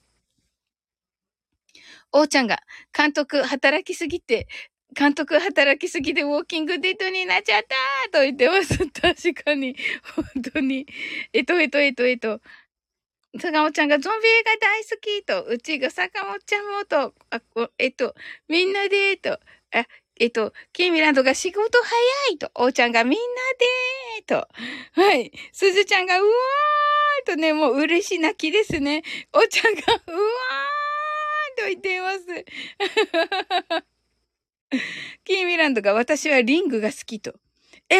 [2.12, 2.60] おーちゃんが、
[2.96, 4.48] 監督働きすぎて、
[4.96, 8.78] 監督働きすぎてウォーキングデートになっちゃったと言ってます。
[8.90, 9.76] 確かに。
[10.16, 10.86] 本当に。
[11.32, 12.40] えっと、えっと、えっと、えっと。
[13.38, 17.40] 坂本ちゃんがゾンビ映画大好きと、うちが坂本ちゃんもと、あ、
[17.78, 18.16] えっと、
[18.48, 19.86] みんなで、と、あ、
[20.18, 23.24] えっと、キーミランドが仕事早いと、おーちゃんがみんな
[23.58, 24.48] でと、
[25.00, 25.32] はい。
[25.52, 29.02] すずちゃんがうわーとね、もう嬉し泣きですね。
[29.32, 30.69] おーちゃんがうわー
[31.60, 32.26] と言っています。
[35.24, 37.34] キーミランドが私はリングが好きと。
[37.88, 37.96] え？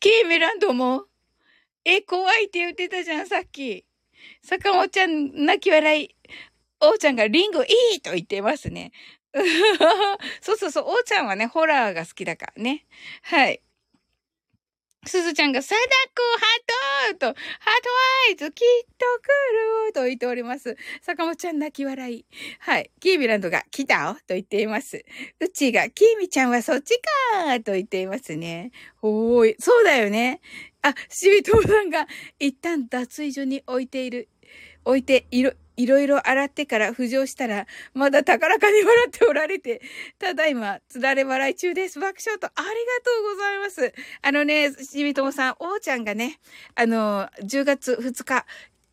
[0.00, 1.06] キーミランドも？
[1.84, 3.84] え、怖いって言ってたじゃん、さっき。
[4.42, 6.16] 坂本ちゃん泣き笑い。
[6.80, 8.92] おうちゃんがリングいいと言ってますね。
[10.40, 12.86] そうそうそう、おうちゃんはね、ホラーが好きだからね。
[13.22, 13.62] はい。
[15.04, 15.76] すずちゃんが、貞
[16.14, 17.40] 子ハートと、ハート
[18.28, 20.76] アイズきっと来ると言っております。
[21.02, 22.24] 坂本ちゃん泣き笑い。
[22.60, 22.90] はい。
[23.00, 25.04] キーミランドが来たと言っています。
[25.40, 27.00] うちが、キーミちゃんはそっち
[27.34, 28.70] かと言っていますね。
[29.02, 29.56] おーい。
[29.58, 30.40] そうだよね。
[30.82, 32.06] あ、しびともさんが、
[32.38, 34.28] 一旦脱衣所に置いている、
[34.84, 39.80] 置いている、いろいろ洗ってから浮上したら、まだ高らかに笑っておられて、
[40.18, 41.98] ただいま、つだれ笑い中です。
[41.98, 42.72] 爆笑と、ありが
[43.04, 43.94] とうございます。
[44.22, 46.40] あのね、しみともさん、おーちゃんがね、
[46.74, 48.46] あの、10月2日、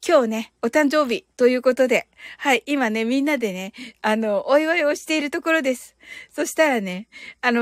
[0.08, 2.08] 今日ね、お誕生日ということで、
[2.38, 5.98] はい、今ね、みんなでね、あの、お祝いをしているところです。
[6.32, 7.08] そしたらね、
[7.42, 7.62] あの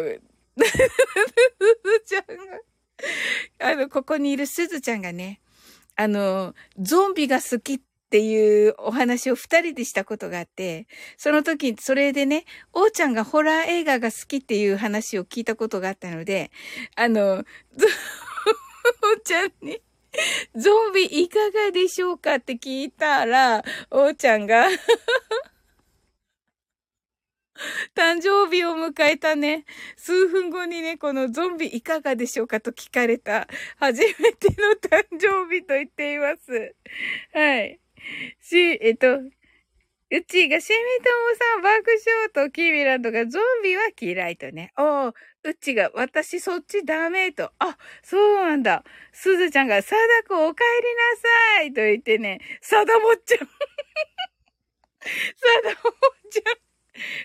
[0.00, 0.20] ー、
[0.60, 5.40] すずちゃんが、あの、ここにいるすずちゃんがね、
[5.96, 10.86] あの、ゾンビが好きってっていうお話を二人でしたことがあって、
[11.16, 12.44] その時、それでね、
[12.74, 16.50] おーちゃんがホラー映画が好きっていう話を聞いたことがあったので、
[16.94, 17.44] あの、おー
[19.24, 19.80] ちゃんに、
[20.54, 24.68] ゾンビいかがでしょうかって聞いたら、おーちゃんが
[27.94, 29.64] 誕生日を迎えたね、
[29.96, 33.48] 数分後にね、このゾンビいかがでしょうかと聞かれた、
[33.78, 36.74] 初めての誕生日と言っています。
[37.32, 37.81] はい。
[38.40, 44.72] し、えっと、うちがシミトモさん爆笑とキーミランドがゾンビは嫌いとね。
[44.76, 47.50] おう、うちが私そっちダメと。
[47.58, 48.84] あ、そうなんだ。
[49.12, 49.96] すずちゃんが貞
[50.28, 53.38] 子お帰りなさいと言ってね、さだもっちゃん。
[53.38, 53.46] さ
[55.64, 56.72] だもっちゃん。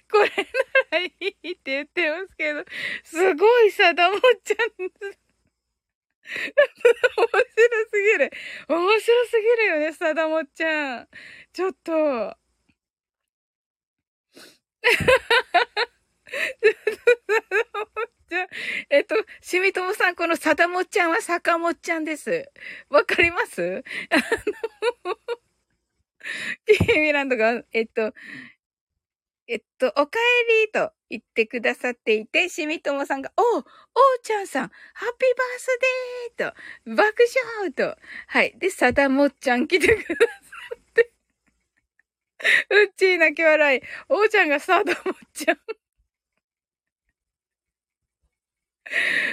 [0.10, 2.64] これならいいって言ってますけど、
[3.04, 5.27] すごいさだもっちゃん。
[7.18, 8.32] 面白すぎる。
[8.68, 11.08] 面白すぎるよね、さだもちゃん。
[11.54, 12.38] ちょっと。
[18.90, 22.52] えっと、しみともさん、このさだもちゃんはさかもちゃんです。
[22.90, 23.84] わかります？
[24.12, 24.18] あ
[25.08, 25.16] の、
[26.66, 28.14] キーミランドが、えっと、
[29.48, 30.20] えっと、お帰
[30.66, 33.64] りと言ってくださっていて、しみともさんが、おう、おう
[34.24, 35.80] ちゃんさん、ハッピーバース
[36.38, 37.24] デーと、爆
[37.62, 37.98] 笑と、
[38.28, 38.56] はい。
[38.58, 40.26] で、さだもっちゃん来てくださ
[40.76, 41.12] って。
[42.70, 43.82] うっちー泣き笑い。
[44.10, 45.58] おうちゃんがさだもっちゃん。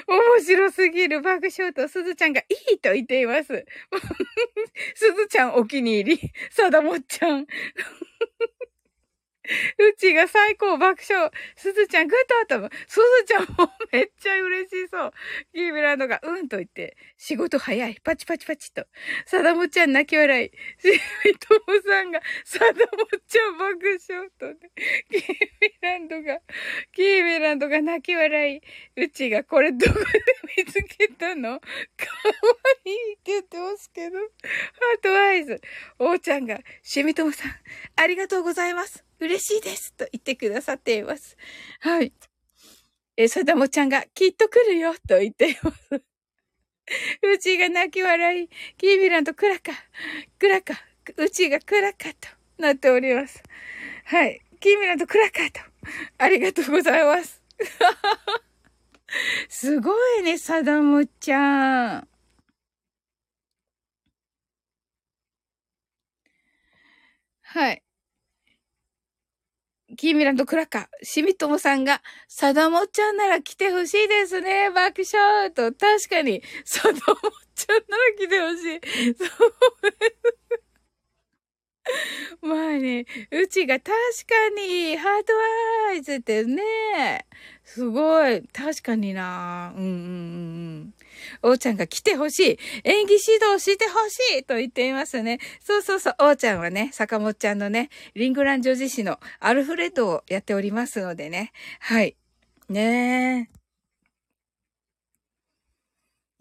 [0.08, 3.64] 面白すぎる爆笑とすずちゃんがいいと言っています。
[4.94, 6.32] すずちゃんお気に入り。
[6.50, 7.46] さだもっちゃん。
[9.44, 11.30] うちが最高爆笑。
[11.56, 12.74] すずちゃんグッドと。
[12.88, 15.12] すずちゃんもめっちゃ嬉しそう。
[15.52, 17.98] キーブランドがうんと言って、仕事早い。
[18.02, 18.86] パチパチパチと。
[19.26, 20.48] サダモちゃん泣き笑い。
[20.48, 22.78] しみともさんが、サダモ
[23.26, 24.54] ちゃん爆笑とね。
[25.10, 25.22] キー
[25.60, 26.38] ブランドが、
[26.92, 28.60] キーブランドが泣き笑い。
[28.96, 31.60] うちがこれどこで見つけたの？
[31.60, 31.68] かわ
[32.84, 34.18] いいって言ってますけど。
[34.18, 35.60] heart eyes。
[35.98, 37.52] おーちゃんが、しみともさん、
[37.96, 39.04] ありがとうございます。
[39.20, 41.36] 嬉しいですと言ってくださっています。
[41.80, 42.12] はい。
[43.16, 46.02] え、さだもちゃんが、きっと来るよと言っています。
[47.22, 49.72] うちが泣き笑い、キービランとクラカ、
[50.38, 50.74] クラカ、
[51.16, 52.28] うちがクラカと
[52.58, 53.42] なっております。
[54.06, 54.40] はい。
[54.60, 55.60] キービランとクラカと、
[56.18, 57.40] ありがとうございます。
[59.48, 62.08] すごいね、サダムちゃん。
[67.42, 67.82] はい。
[69.96, 75.72] キーミランドクラッカー、シミトモさんが、サダモちゃんなら来てほしいですね、爆笑と。
[75.72, 76.98] 確かに、サダモ
[77.54, 79.14] ちゃんなら来てほしい。
[79.14, 80.43] そうです。
[82.40, 83.92] まあね、うちが確
[84.26, 85.32] かに、ハート
[85.90, 87.26] アイズってね、
[87.64, 89.98] すごい、確かになうんうんうんう
[90.80, 90.94] ん。
[91.42, 92.58] おーちゃんが来てほしい。
[92.84, 95.38] 演技指導してほしいと言っていますね。
[95.60, 96.14] そうそうそう。
[96.20, 101.52] おーちゃんはね、坂本ちゃんのね、リングラン女子誌のアルフレッドをやっておりますのでね。
[101.80, 102.16] はい。
[102.68, 103.64] ねえ。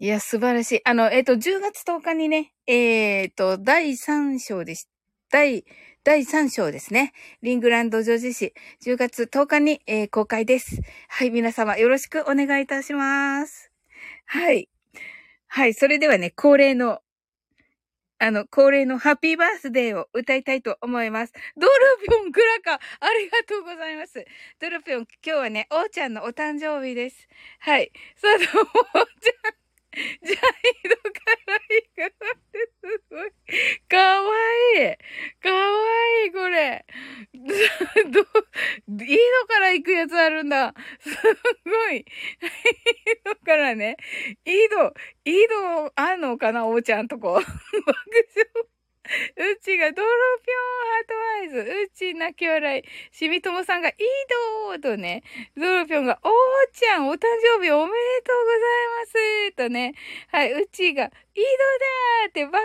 [0.00, 0.80] いや、素晴らしい。
[0.84, 4.86] あの、えっ、ー、と、10月10日にね、えっ、ー、と、第3章でし、
[5.30, 5.64] 第、
[6.04, 7.12] 第3章ですね。
[7.42, 8.54] リングランド女子誌、
[8.84, 10.80] 10月10日に、えー、公開です。
[11.08, 13.72] はい、皆様よろしくお願いいたします。
[14.26, 14.68] はい。
[15.48, 17.00] はい、それではね、恒例の、
[18.18, 21.32] あの、恒例のハッピーバースデーを歌いたいと思います。
[21.56, 21.72] ドル
[22.06, 22.78] ピョンクラカあ
[23.18, 24.24] りがとうございます。
[24.60, 27.28] ドルピョン、今日はね、おーちゃんのお誕生日です。
[27.60, 27.90] はい。
[28.16, 29.63] さあ、どうも、おーちゃん。
[29.94, 30.38] ジャイ
[30.88, 31.10] ドか
[31.46, 31.60] らい
[31.94, 32.10] くっ
[32.52, 33.30] てすごい。
[33.88, 34.30] かわ
[34.76, 34.96] いい。
[35.40, 35.70] かわ
[36.24, 36.84] いい、これ。
[38.10, 38.24] ど、井
[38.86, 40.74] 戸から行くやつあるんだ。
[41.00, 41.10] す
[41.64, 41.98] ごい。
[41.98, 42.04] 井
[43.24, 43.96] 戸からね。
[44.44, 47.34] 井戸、井戸あんのかなおーちゃんとこ。
[47.40, 47.46] 爆
[48.34, 48.73] 笑。
[49.36, 51.70] うちがドロピョンハートアイズ。
[51.84, 52.84] うち泣き笑い。
[53.14, 53.96] しみともさんがいい
[54.66, 55.22] どーとね。
[55.56, 56.30] ドロピョンがおー
[56.72, 57.26] ちゃんお誕
[57.58, 58.60] 生日おめでとうござい
[58.98, 59.94] ますとね。
[60.28, 60.52] はい。
[60.52, 62.56] うちがいいどだーって爆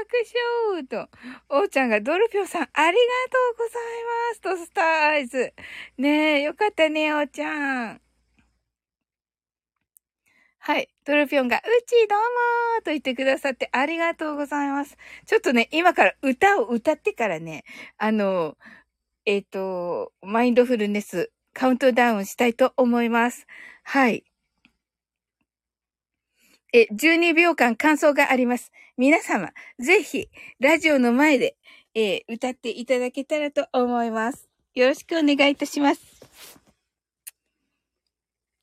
[0.74, 1.10] 笑と。
[1.50, 5.54] おーちゃんがドロピョンさんありがとうございますとスターアイズ。
[5.98, 8.02] ねえ、よかったね、おーちゃん。
[10.60, 10.90] はい。
[11.10, 14.96] トルピョンが、うちどうもーと言ってくださってありがとうございます。
[15.26, 17.64] ちょっとね、今から歌を歌ってからね、
[17.98, 18.56] あの、
[19.26, 23.48] えっ、ー、と、マインドフルネスカウントダウンしたいと思います。
[23.86, 24.24] はい。
[26.74, 28.72] え、12秒間感想があります。
[28.96, 29.50] 皆様、
[29.80, 30.30] ぜひ、
[30.60, 31.58] ラジオの前で、
[31.96, 34.48] えー、歌っていただけたらと思います。
[34.76, 36.02] よろしくお願いいたします。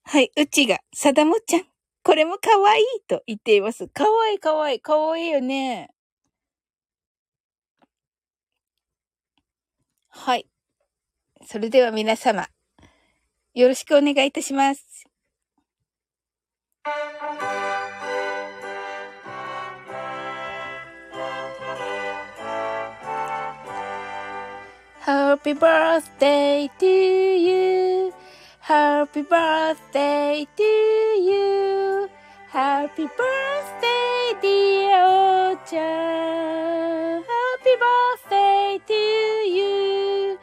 [0.04, 1.75] はい、うちが、さだもちゃん。
[2.06, 3.88] これも可愛いと言っています。
[3.88, 5.90] 可愛い可愛い可愛いよね。
[10.10, 10.46] はい。
[11.44, 12.46] それでは皆様、
[13.54, 15.04] よろしくお願いいたします。
[25.00, 28.25] Happy birthday to you.
[28.66, 32.10] Happy birthday to you.
[32.50, 35.92] Happy birthday, dear Ocha.
[37.30, 39.02] Happy birthday to
[39.58, 40.38] you.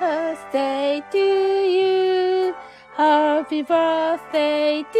[0.00, 1.26] Birthday to
[1.78, 2.54] you.
[2.96, 4.98] Happy birthday to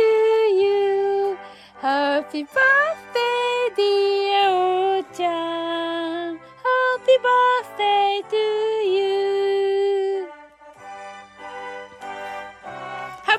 [0.63, 1.37] you.
[1.81, 4.51] Happy birthday, dear
[5.03, 6.39] Ocha.
[6.63, 8.84] Happy birthday to you.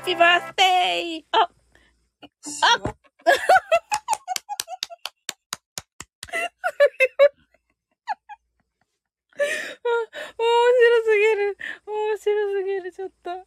[0.06, 1.24] Happy birthday!
[1.32, 2.94] あ、あ面
[9.66, 11.58] 白すぎる。
[11.86, 13.30] 面白すぎる、ちょっと。
[13.30, 13.42] はい、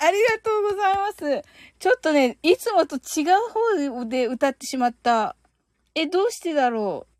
[0.00, 1.42] ありがとうございます。
[1.78, 3.36] ちょっとね、いつもと違う
[3.92, 5.36] 方で歌ってしまった。
[5.94, 7.11] え、どうしてだろう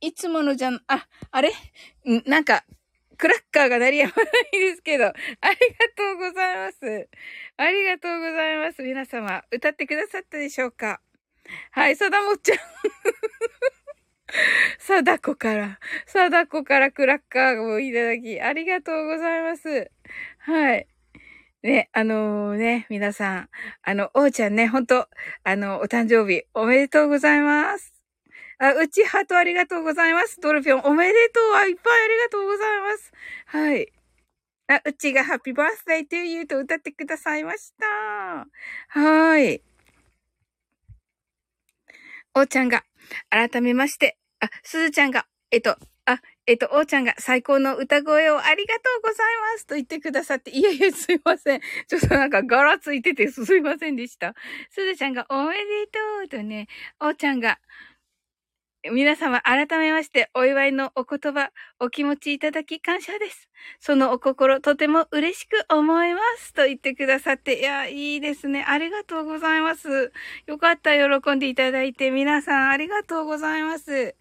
[0.00, 1.52] いつものじゃん、あ、あれ？
[2.26, 2.64] なんか、
[3.18, 5.54] クラッカーが鳴りやまないですけど、ありが
[5.94, 7.08] とうございます。
[7.58, 8.82] ありがとうございます。
[8.82, 11.00] 皆様、歌ってくださったでしょうか？
[11.72, 12.58] はい、さだもっちゃん。
[14.78, 19.90] さだこから、さだこからクラッカーをいただき、ありがとうございます。
[20.38, 20.86] はい。
[21.62, 23.48] ね、あのー、ね、皆さん、
[23.82, 25.08] あの、おうちゃんね、ほんと、
[25.44, 27.99] あの、お誕生日おめでとうございます。
[28.62, 30.38] あ、うちハートありがとうございます。
[30.38, 33.12] ドルピョンおめでとういっぱいありがとうございます。
[33.46, 33.88] はい。
[34.68, 38.46] あ、うちがハッピーバースデートゥーユーと歌ってくださいました。
[38.88, 39.62] はい。
[42.34, 42.84] おーちゃんが、
[43.30, 51.60] 改めまして、あ、すずちゃんが、えっと、あ、えっと、おーちゃんが最高の歌声をありがとうございますと言ってくださって、いやいや、すいません。
[51.88, 54.34] ちょっとなんかガラついててすいませんでした。
[54.68, 56.68] すずちゃんがおめでとうとね、
[57.00, 57.58] おーちゃんが、
[58.88, 61.50] 皆様、改めまして、お祝いのお言葉、
[61.80, 63.50] お気持ちいただき感謝です。
[63.78, 66.54] そのお心、とても嬉しく思います。
[66.54, 68.64] と言ってくださって、いや、いいですね。
[68.66, 70.12] ありがとうございます。
[70.46, 74.14] よかった、喜んでいただいて、皆さん、ありがとうございます。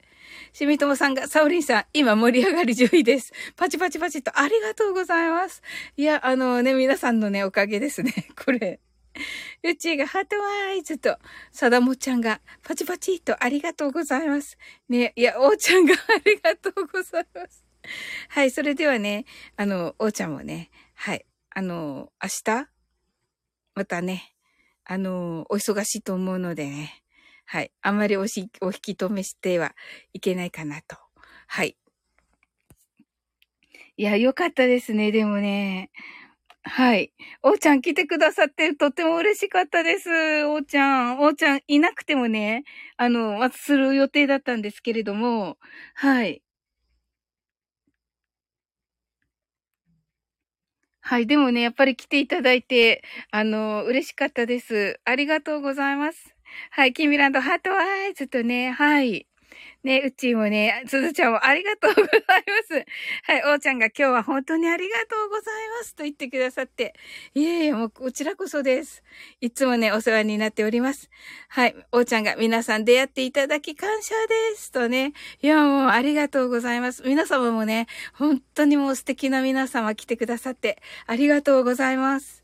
[0.52, 3.32] しみともさんが、サオリンさん、今盛り上がり10位です。
[3.56, 5.62] パチパチパチと、ありがとうございます。
[5.96, 8.14] いや、あのね、皆さんのね、おかげですね。
[8.44, 8.82] これ。
[9.64, 11.18] うちがハートワイズと、
[11.52, 14.58] さだもちゃんがパチパチとありがとうございます。
[14.88, 17.66] ね、いや、おーちゃんがありがとうございます。
[18.30, 22.70] はい、それではね、あの、おーちゃんもね、はい、あの、明日？
[23.76, 24.36] またね、
[24.84, 27.04] あの、お忙しいと思うのでね、
[27.46, 29.76] はい、あんまりおし、お引き止めしては
[30.14, 30.98] いけないかなと。
[31.48, 31.78] はい。
[33.98, 35.92] いや、よかったですね、でもね。
[36.72, 37.12] はい。
[37.44, 40.10] おーちゃん来てくださってとっても嬉しかったです。
[40.46, 41.20] おーちゃん。
[41.20, 42.64] おーちゃんいなくてもね、
[42.98, 45.58] あの、する予定だったんですけれども、
[45.96, 46.42] はい。
[51.02, 51.28] はい。
[51.28, 55.00] でもね、やっぱり来ていただいて、あの、嬉しかったです。
[55.06, 56.36] ありがとうございます。
[56.72, 56.94] はい。
[56.94, 59.26] キミランドハートアイズとね、はい。
[59.82, 62.24] ね、うちもね、すずちゃんもありがとうございま
[62.68, 62.86] す。
[63.24, 66.94] はい、おーちゃんが今日は本当にありがとうございますと言ってくださって。
[67.34, 69.04] いえいえ、もうこちらこそです。
[69.40, 71.10] いつもね、お世話になっております。
[71.48, 74.74] はい、おーちゃんが皆さん出会っていただき感謝です。
[74.74, 75.14] とね。
[75.42, 77.04] いや、もうありがとうございます。
[77.04, 82.44] 皆様もね、本当にもう素敵な皆様来てくださってありがとうございます。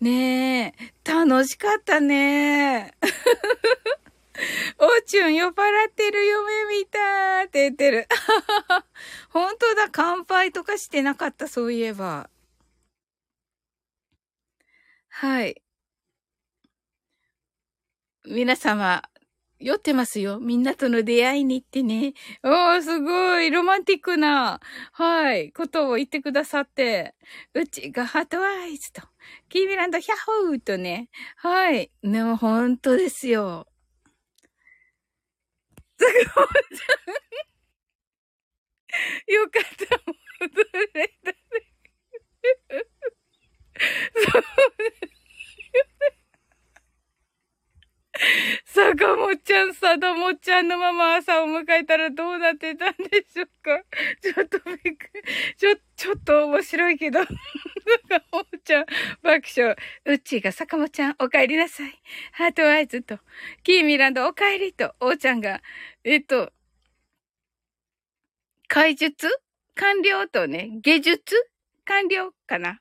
[0.00, 2.94] ねえ、楽しかったね。
[4.78, 8.08] おーちゅん酔っ払ってる嫁見たって言ってる。
[9.30, 12.28] 本当だ、乾杯とかしてなかった、そういえば。
[15.08, 15.62] はい。
[18.26, 19.02] 皆様、
[19.60, 20.40] 酔ってますよ。
[20.40, 22.14] みんなとの出会いに行ってね。
[22.42, 24.60] おー、すごい、ロマンティックな、
[24.92, 27.14] はい、ことを言ってくださって。
[27.54, 29.02] うちがハトワイズと、
[29.48, 30.14] キーミランドヒャ
[30.48, 31.08] ホーとね。
[31.36, 31.92] はい。
[32.02, 33.68] でも本当ですよ。
[36.04, 36.46] すごい。
[39.34, 39.96] よかった。
[40.40, 40.62] 戻
[40.94, 41.30] れた。
[41.30, 41.38] ね。
[44.16, 44.44] そう
[48.66, 51.96] 坂本ちゃん、さだもちゃんのまま朝を迎えた。
[51.96, 52.90] らどうなってた。
[52.90, 53.82] んでしょうか
[54.20, 55.22] ちょっとびっくり、
[55.56, 57.20] ちょ、ちょっと面白いけど。
[57.20, 58.86] 坂本ちゃん、
[59.22, 59.76] 爆笑。
[60.04, 62.00] うっちーが坂本ちゃん、お帰りなさい。
[62.32, 63.18] ハートアイズと、
[63.62, 65.60] キーミランド、お帰りと、おーちゃんが、
[66.04, 66.52] えっと、
[68.68, 69.28] 怪術？
[69.74, 71.20] 完了とね、下術？
[71.84, 72.80] 完了かな？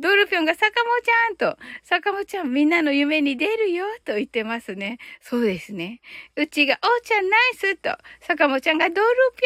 [0.00, 4.98] ドルピョンが坂本ちゃんと、坂本ちゃんみんなの夢に出るよと言ってますね。
[5.20, 6.00] そうですね。
[6.36, 8.98] うちが、おーちゃんナイスと、坂本ちゃんがドル
[9.36, 9.42] ピ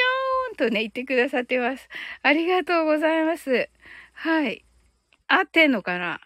[0.58, 1.88] ョーンとね、言ってくださってます。
[2.22, 3.68] ありがとうございます。
[4.14, 4.64] はい。
[5.28, 6.20] 合ってんのかな？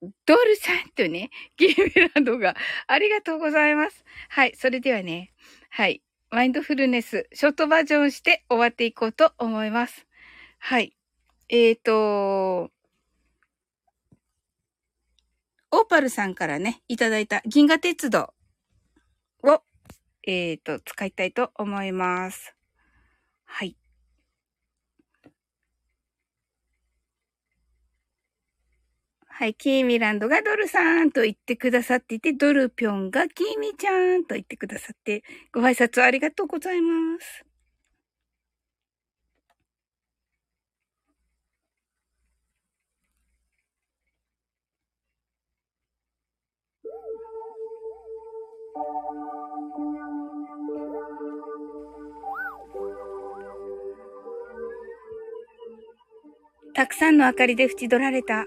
[0.00, 2.54] ドルさんとね、ギーメランドが、
[2.86, 4.04] ありがとうございます。
[4.28, 4.54] はい。
[4.56, 5.32] それではね、
[5.70, 6.02] はい。
[6.30, 10.06] マインドフルネス、ショートバージョンして終わっていこうと思います。
[10.58, 10.96] はい。
[11.48, 12.70] え、ー、と、
[15.70, 18.34] オーパルさんからね、いただいた銀河鉄道
[19.42, 19.62] を、
[20.22, 22.54] えっ、ー、と、使いたいと思います。
[23.44, 23.76] はい。
[29.38, 35.22] はい、キーミランドがドルさんと言ってくださっていて、ドルピョンがキーミちゃんと言ってくださって、
[35.52, 37.44] ご挨拶ありがとうございます。
[56.74, 58.46] たくさんの明かりで縁取られた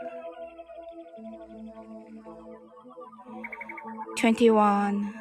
[4.21, 5.13] 21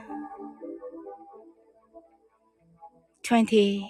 [3.22, 3.82] 20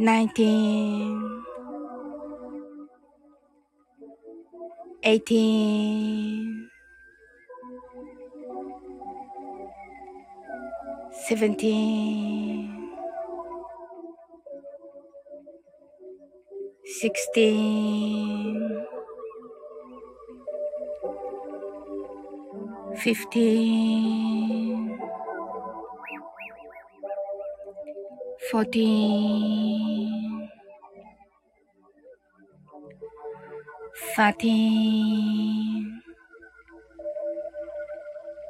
[0.00, 1.22] 19
[5.04, 6.70] 18
[11.28, 12.68] 17
[16.84, 18.99] 16
[23.00, 24.98] 15
[28.50, 30.48] 14
[34.14, 36.02] 13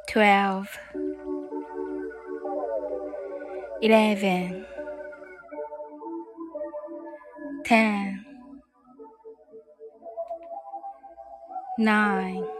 [0.08, 0.78] 12
[3.82, 4.66] 11
[7.64, 8.24] 10
[11.78, 12.59] 9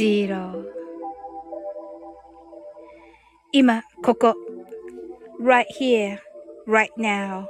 [0.00, 0.64] 0
[3.52, 4.34] 今、ここ。
[5.38, 6.18] right here,
[6.66, 7.46] right now.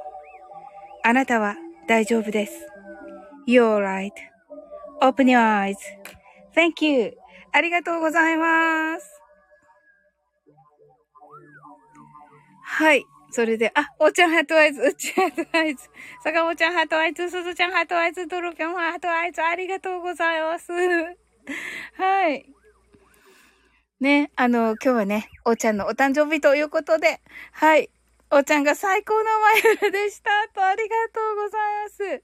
[1.05, 1.55] あなたは
[1.87, 2.67] 大丈夫です。
[3.47, 7.17] You're right.Open your eyes.Thank you.
[7.53, 9.21] ありがとうございます。
[12.65, 13.05] はい。
[13.31, 15.89] それで、あ、おーちゃん heart eyes、うち heart eyes、
[16.25, 20.73] 坂本ちゃん heart eyes、すずちゃん heart eyes、ドルピョン heart eyes、ありがとうございます。
[21.97, 22.47] はい。
[24.01, 27.21] ね、あの、今日はね、おーちゃんのお誕生日ということで、
[27.53, 27.91] はい。
[28.31, 30.31] おーちゃんが最高のマイルでした。
[30.55, 32.23] と、ありがとうございます。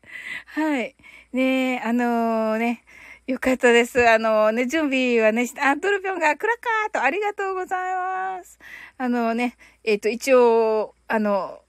[0.60, 0.96] はい。
[1.32, 2.84] ねあのー、ね、
[3.26, 4.08] よかったです。
[4.08, 8.58] あのね、準備はね、あ、ドルピョンがクラッカーとありがとうございます。
[8.98, 11.60] あのね、えっ、ー、と、一応、あの、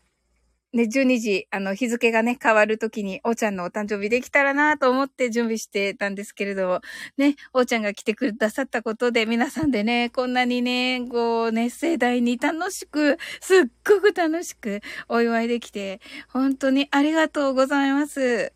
[0.77, 6.81] ね、12時、あの、日付がね、変わるときに、おーちゃんのお誕生日できたらなと思って準備してたんですけれども、
[7.17, 15.99] ね、おーちゃんが来てくださったことで、皆さんでね、こんなにね、こう、ね、盛大に楽しく、すっごく楽しくお祝いできて、
[16.29, 18.53] 本当にありがとうございます。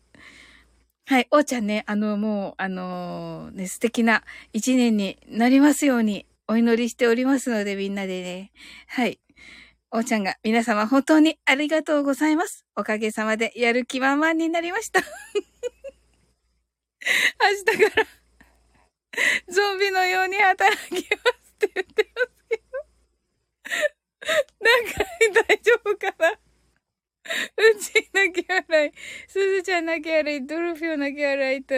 [1.06, 4.22] はい、おーちゃんね、あの、もう、あのー、ね、素敵な
[4.52, 8.52] 一年になりますようにお祈りしておりますので、みんなでね。
[8.86, 9.18] はい。
[9.94, 12.64] おーちゃんが皆様本当にありがとうございます。
[12.74, 15.00] おかげさまでやる気満々になりました。
[15.04, 15.06] 明
[17.74, 18.06] 日から
[19.48, 22.62] ゾンビのように働きますって言ってますけど。
[24.60, 25.04] なんか
[25.46, 26.38] 大丈夫かなう
[27.78, 28.92] ち泣き笑い、
[29.28, 31.74] すずちゃん泣き笑い、ドルフィオ泣き笑いと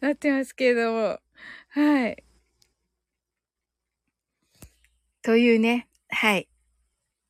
[0.00, 1.20] なってますけれども。
[1.70, 2.22] はい。
[5.22, 6.48] というね、はい。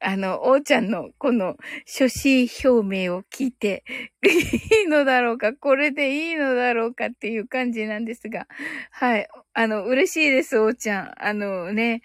[0.00, 1.56] あの、おーちゃんのこの
[1.86, 3.84] 初心表明を聞いて、
[4.22, 8.46] いいのだろうかこれでいいのだろうかっていう感じなんですが、
[8.90, 9.28] はい。
[9.54, 11.14] あの、嬉しいです、おーちゃん。
[11.18, 12.02] あのね、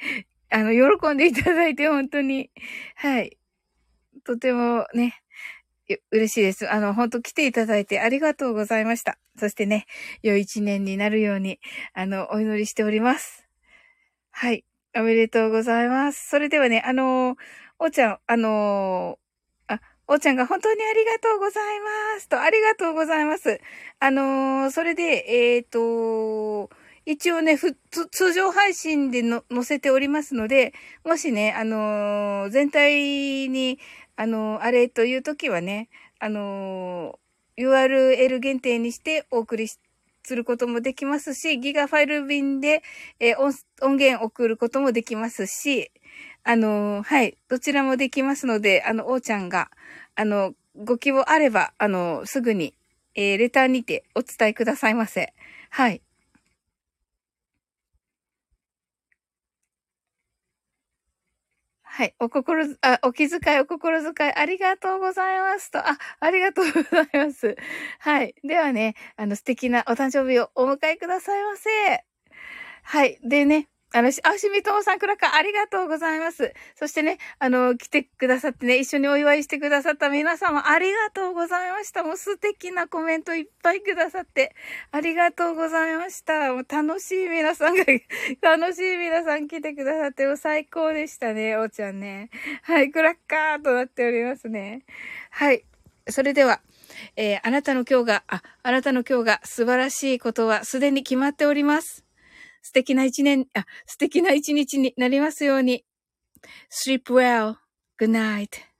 [0.49, 2.49] あの、喜んでいただいて本当に、
[2.95, 3.37] はい。
[4.23, 5.21] とてもね、
[6.11, 6.71] 嬉しいです。
[6.71, 9.17] あの、本当来ていただいてありがとうございました。
[9.37, 9.85] そしてね、
[10.21, 11.59] 良い一年になるように、
[11.93, 13.47] あの、お祈りしております。
[14.31, 14.63] はい。
[14.95, 16.29] おめでとうございます。
[16.29, 17.37] それではね、あの、
[17.83, 19.17] おーちゃん、あの
[19.65, 23.59] あ、おーちゃんが本当にありがとうございますと、ありがとうございます。
[23.99, 26.69] あのそれで、えっ、ー、と
[27.07, 27.75] 一応ね、ふ、
[28.11, 33.79] 通常配信での載せておりますので、もしね、あの、全体に、
[34.15, 35.89] あの、あれという時はね、
[36.19, 37.17] あの、
[37.57, 39.79] URL 限定にしてお送りす
[40.35, 42.83] ることもできますし、ギガファイル便で、
[43.19, 45.91] え音音源送ることもできますし、
[46.43, 49.69] あのはい、どちらもできますので、あの、おーちゃんが、
[50.15, 52.73] あの、ご希望あれば、あの、すぐに、
[53.15, 55.33] えレターにてお伝えくださいませ。
[55.69, 56.01] はい。
[61.83, 62.15] はい。
[62.19, 65.79] お心、あ、お気遣い、お心遣い、ありがとうございますと。
[65.79, 67.55] あ、ありがとうございます。
[67.99, 68.33] はい。
[68.43, 71.69] ではね、あの、素敵なお誕生日をお迎えくださいませ。
[72.83, 73.19] はい。
[73.23, 76.53] でね、あの、あ、しみともさん、クラッカー、ありがとうございます。
[76.75, 82.03] そしてね、あの、来てくださってね、一緒にお祝いしてくださった皆様、ありがとうございました。
[82.03, 84.55] もう素敵なコメントいっぱいくださって、
[84.91, 86.53] ありがとうございました。
[86.53, 87.83] もう楽しい皆さんが、
[88.41, 92.29] 楽しい皆さん来てくださって、もう最高でしたね、おーちゃんね。
[92.63, 94.83] はい、クラッカーとなっておりますね。
[95.31, 95.65] はい。
[96.09, 96.61] それでは、
[97.17, 102.05] えー、あなたの今日が、あ、あなたの今日が素晴らしいことはすでに決まっております。
[102.61, 105.85] 素敵な一年、あ、素敵な一日になりますように。
[106.69, 107.57] sleep well.
[107.99, 108.71] good night.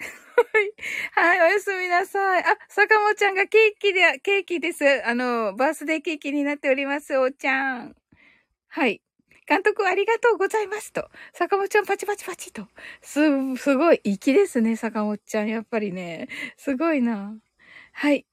[1.14, 2.42] はい、おやすみなさい。
[2.42, 4.84] あ、坂本ちゃんがケーキで、ケーキです。
[5.06, 7.96] あの、バースデーケーキになっております、おーちゃん。
[8.68, 9.02] はい。
[9.46, 11.10] 監督ありがとうございますと。
[11.34, 12.68] 坂本ちゃんパチパチパチと。
[13.02, 13.20] す、
[13.56, 15.48] すごい粋ですね、坂本ちゃん。
[15.48, 16.28] やっぱりね。
[16.56, 17.36] すごいな。
[17.92, 18.26] はい。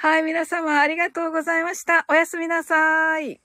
[0.00, 2.04] はい、皆様ありがとうございました。
[2.08, 3.40] おやすみなさい。